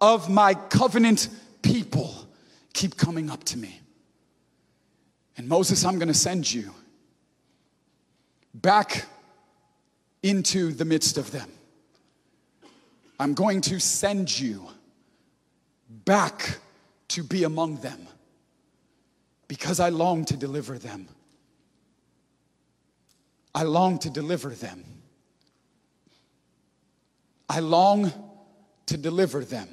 [0.00, 1.28] of my covenant
[1.62, 2.14] people
[2.72, 3.80] keep coming up to me.
[5.36, 6.72] And Moses, I'm going to send you
[8.62, 9.06] back
[10.22, 11.48] into the midst of them.
[13.20, 14.66] I'm going to send you
[15.88, 16.58] back
[17.08, 18.06] to be among them
[19.48, 21.08] because I long to deliver them.
[23.54, 24.84] I long to deliver them.
[27.48, 28.12] I long
[28.86, 29.68] to deliver them.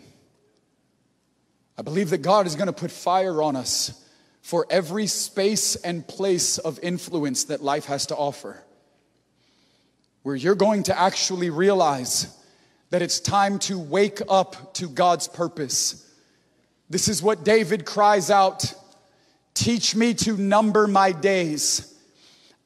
[1.77, 4.07] I believe that God is going to put fire on us
[4.41, 8.63] for every space and place of influence that life has to offer
[10.23, 12.35] where you're going to actually realize
[12.89, 16.09] that it's time to wake up to God's purpose.
[16.89, 18.73] This is what David cries out
[19.53, 21.93] Teach me to number my days.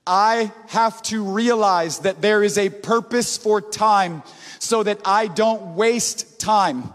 [0.05, 4.23] I have to realize that there is a purpose for time
[4.59, 6.93] so that I don't waste time.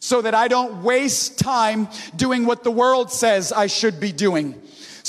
[0.00, 4.60] So that I don't waste time doing what the world says I should be doing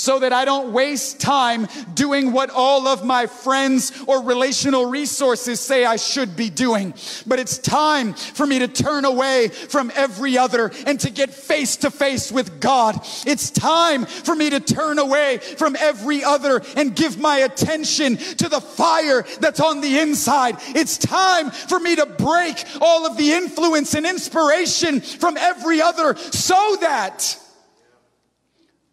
[0.02, 5.60] so that I don't waste time doing what all of my friends or relational resources
[5.60, 6.92] say I should be doing.
[7.24, 11.76] But it's time for me to turn away from every other and to get face
[11.76, 12.96] to face with God.
[13.24, 18.48] It's time for me to turn away from every other and give my attention to
[18.48, 20.56] the fire that's on the inside.
[20.74, 26.16] It's time for me to break all of the influence and inspiration from every other
[26.16, 27.38] so that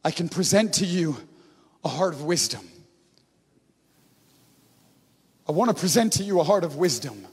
[0.03, 1.17] I can present to you
[1.83, 2.61] a heart of wisdom.
[5.47, 7.25] I want to present to you a heart of wisdom.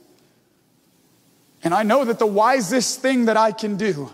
[1.63, 4.11] And I know that the wisest thing that I can do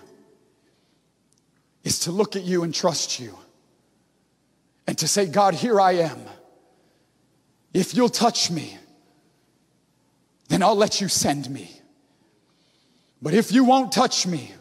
[1.83, 3.37] is to look at you and trust you
[4.87, 6.19] and to say, God, here I am.
[7.73, 8.77] If you'll touch me,
[10.49, 11.71] then I'll let you send me.
[13.21, 14.51] But if you won't touch me,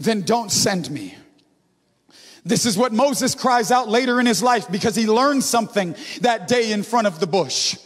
[0.00, 1.14] then don't send me.
[2.46, 6.46] This is what Moses cries out later in his life because he learned something that
[6.46, 7.76] day in front of the bush.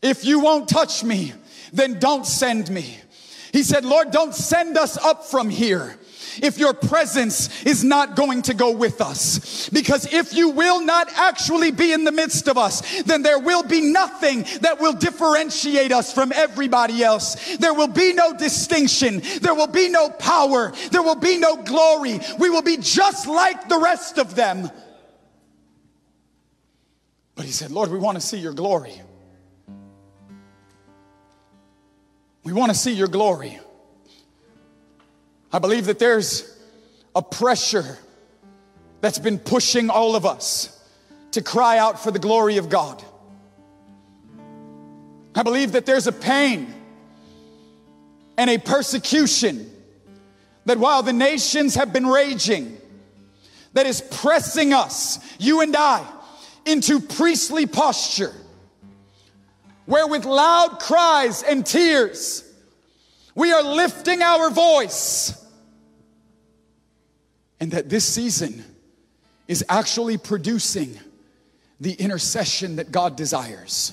[0.00, 1.34] If you won't touch me,
[1.70, 2.96] then don't send me.
[3.52, 5.98] He said, Lord, don't send us up from here
[6.42, 9.68] if your presence is not going to go with us.
[9.70, 13.62] Because if you will not actually be in the midst of us, then there will
[13.62, 17.56] be nothing that will differentiate us from everybody else.
[17.56, 19.22] There will be no distinction.
[19.40, 20.72] There will be no power.
[20.90, 22.20] There will be no glory.
[22.38, 24.70] We will be just like the rest of them.
[27.34, 29.00] But he said, Lord, we want to see your glory.
[32.42, 33.60] We want to see your glory.
[35.52, 36.56] I believe that there's
[37.14, 37.98] a pressure
[39.00, 40.74] that's been pushing all of us
[41.32, 43.02] to cry out for the glory of God.
[45.34, 46.72] I believe that there's a pain
[48.36, 49.70] and a persecution
[50.64, 52.76] that while the nations have been raging,
[53.72, 56.04] that is pressing us, you and I,
[56.66, 58.34] into priestly posture,
[59.86, 62.44] where with loud cries and tears,
[63.38, 65.32] we are lifting our voice.
[67.60, 68.64] And that this season
[69.46, 70.98] is actually producing
[71.80, 73.92] the intercession that God desires.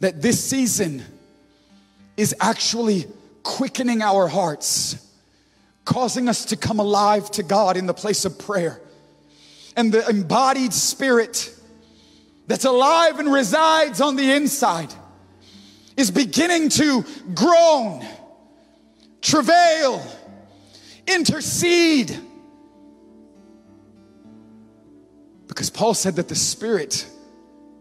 [0.00, 1.02] That this season
[2.18, 3.06] is actually
[3.42, 5.10] quickening our hearts,
[5.86, 8.82] causing us to come alive to God in the place of prayer.
[9.78, 11.58] And the embodied spirit
[12.46, 14.92] that's alive and resides on the inside
[15.96, 18.04] is beginning to groan,
[19.20, 20.04] travail,
[21.06, 22.18] intercede.
[25.48, 27.06] Because Paul said that the spirit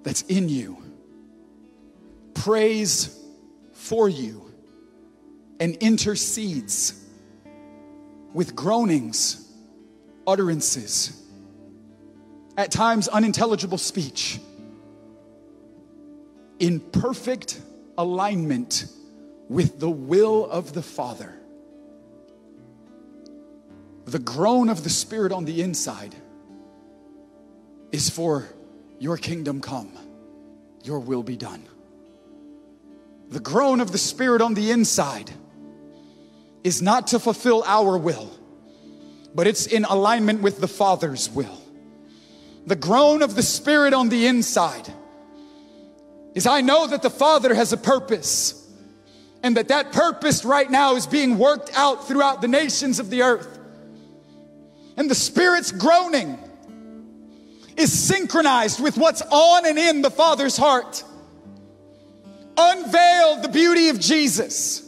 [0.04, 0.78] that's in you
[2.34, 3.18] prays
[3.74, 4.52] for you
[5.60, 7.06] and intercedes
[8.34, 9.52] with groanings,
[10.26, 11.22] utterances,
[12.58, 14.40] at times unintelligible speech,
[16.60, 17.62] in perfect
[18.02, 18.86] alignment
[19.48, 21.34] with the will of the Father.
[24.06, 26.16] The groan of the Spirit on the inside
[27.92, 28.50] is for
[28.98, 29.92] your kingdom come,
[30.84, 31.64] your will be done.
[33.30, 35.32] The groan of the Spirit on the inside
[36.64, 38.32] is not to fulfill our will,
[39.36, 41.62] but it's in alignment with the Father's will.
[42.66, 44.92] The groan of the Spirit on the inside
[46.34, 48.58] is I know that the Father has a purpose
[49.44, 53.24] and that that purpose right now is being worked out throughout the nations of the
[53.24, 53.60] earth.
[54.98, 56.38] And the Spirit's groaning
[57.76, 61.04] is synchronized with what's on and in the Father's heart.
[62.58, 64.88] Unveil the beauty of Jesus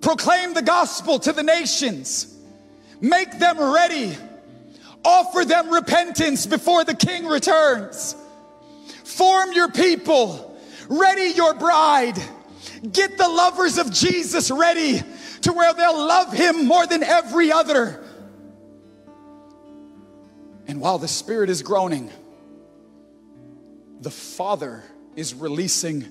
[0.00, 2.36] proclaim the gospel to the nations,
[3.00, 4.16] make them ready,
[5.04, 8.16] offer them repentance before the king returns,
[9.12, 10.58] form your people,
[10.88, 12.16] ready your bride,
[12.90, 15.02] get the lovers of Jesus ready
[15.42, 18.02] to where they'll love him more than every other.
[20.66, 22.10] And while the Spirit is groaning,
[24.00, 24.82] the Father
[25.14, 26.06] is releasing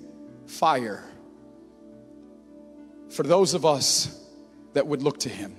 [0.46, 1.04] fire
[3.10, 4.18] for those of us
[4.74, 5.56] that would look to him.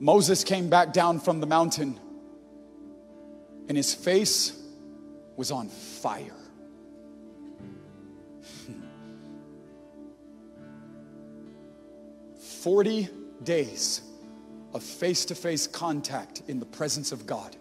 [0.00, 1.98] Moses came back down from the mountain
[3.68, 4.60] and his face
[5.36, 6.36] was on fire.
[8.66, 8.72] Hmm.
[12.38, 13.08] Forty
[13.42, 14.02] days
[14.72, 17.56] of face to face contact in the presence of God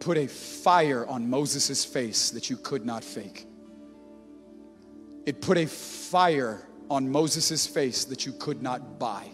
[0.00, 3.46] put a fire on Moses' face that you could not fake.
[5.26, 9.28] It put a fire on Moses' face that you could not buy.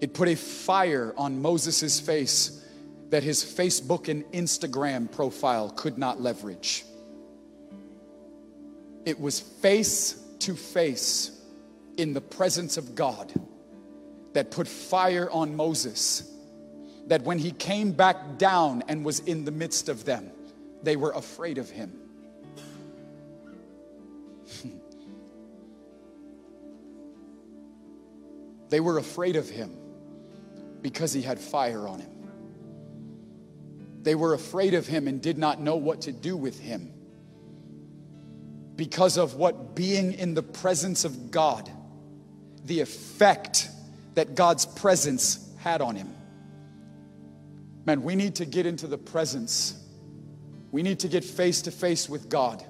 [0.00, 2.61] It put a fire on Moses' face
[3.12, 6.82] that his Facebook and Instagram profile could not leverage.
[9.04, 11.38] It was face to face
[11.98, 13.30] in the presence of God
[14.32, 16.26] that put fire on Moses.
[17.08, 20.30] That when he came back down and was in the midst of them,
[20.82, 21.92] they were afraid of him.
[28.70, 29.76] They were afraid of him
[30.80, 32.11] because he had fire on him.
[34.02, 36.92] They were afraid of him and did not know what to do with him
[38.76, 41.70] because of what being in the presence of God,
[42.64, 43.68] the effect
[44.14, 46.14] that God's presence had on him.
[47.84, 49.78] Man, we need to get into the presence.
[50.70, 52.64] We need to get face to face with God.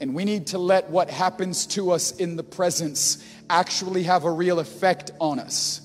[0.00, 4.30] And we need to let what happens to us in the presence actually have a
[4.30, 5.80] real effect on us.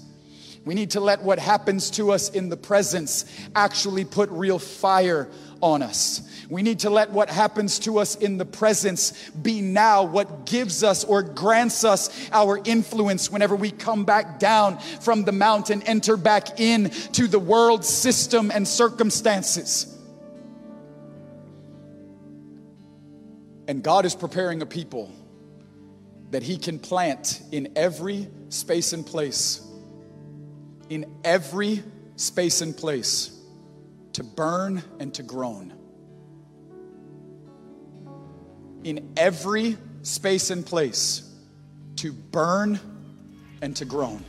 [0.66, 5.30] We need to let what happens to us in the presence actually put real fire
[5.62, 6.22] on us.
[6.49, 10.84] We need to let what happens to us in the presence be now what gives
[10.84, 16.18] us or grants us our influence whenever we come back down from the mountain, enter
[16.18, 19.95] back in to the world system and circumstances.
[23.68, 25.12] And God is preparing a people
[26.32, 29.62] that He can plant in every space and place,
[30.90, 31.84] in every
[32.16, 33.40] space and place,
[34.14, 35.74] to burn and to groan.
[38.84, 41.34] In every space and place,
[41.98, 42.80] to burn
[43.62, 44.24] and to groan.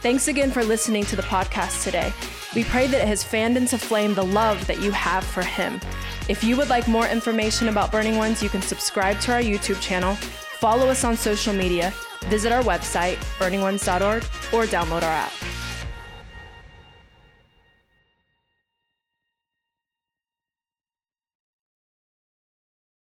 [0.00, 2.12] Thanks again for listening to the podcast today.
[2.56, 5.80] We pray that it has fanned into flame the love that you have for Him.
[6.28, 9.80] If you would like more information about Burning Ones, you can subscribe to our YouTube
[9.80, 11.92] channel, follow us on social media,
[12.28, 15.32] visit our website, burningones.org, or download our app.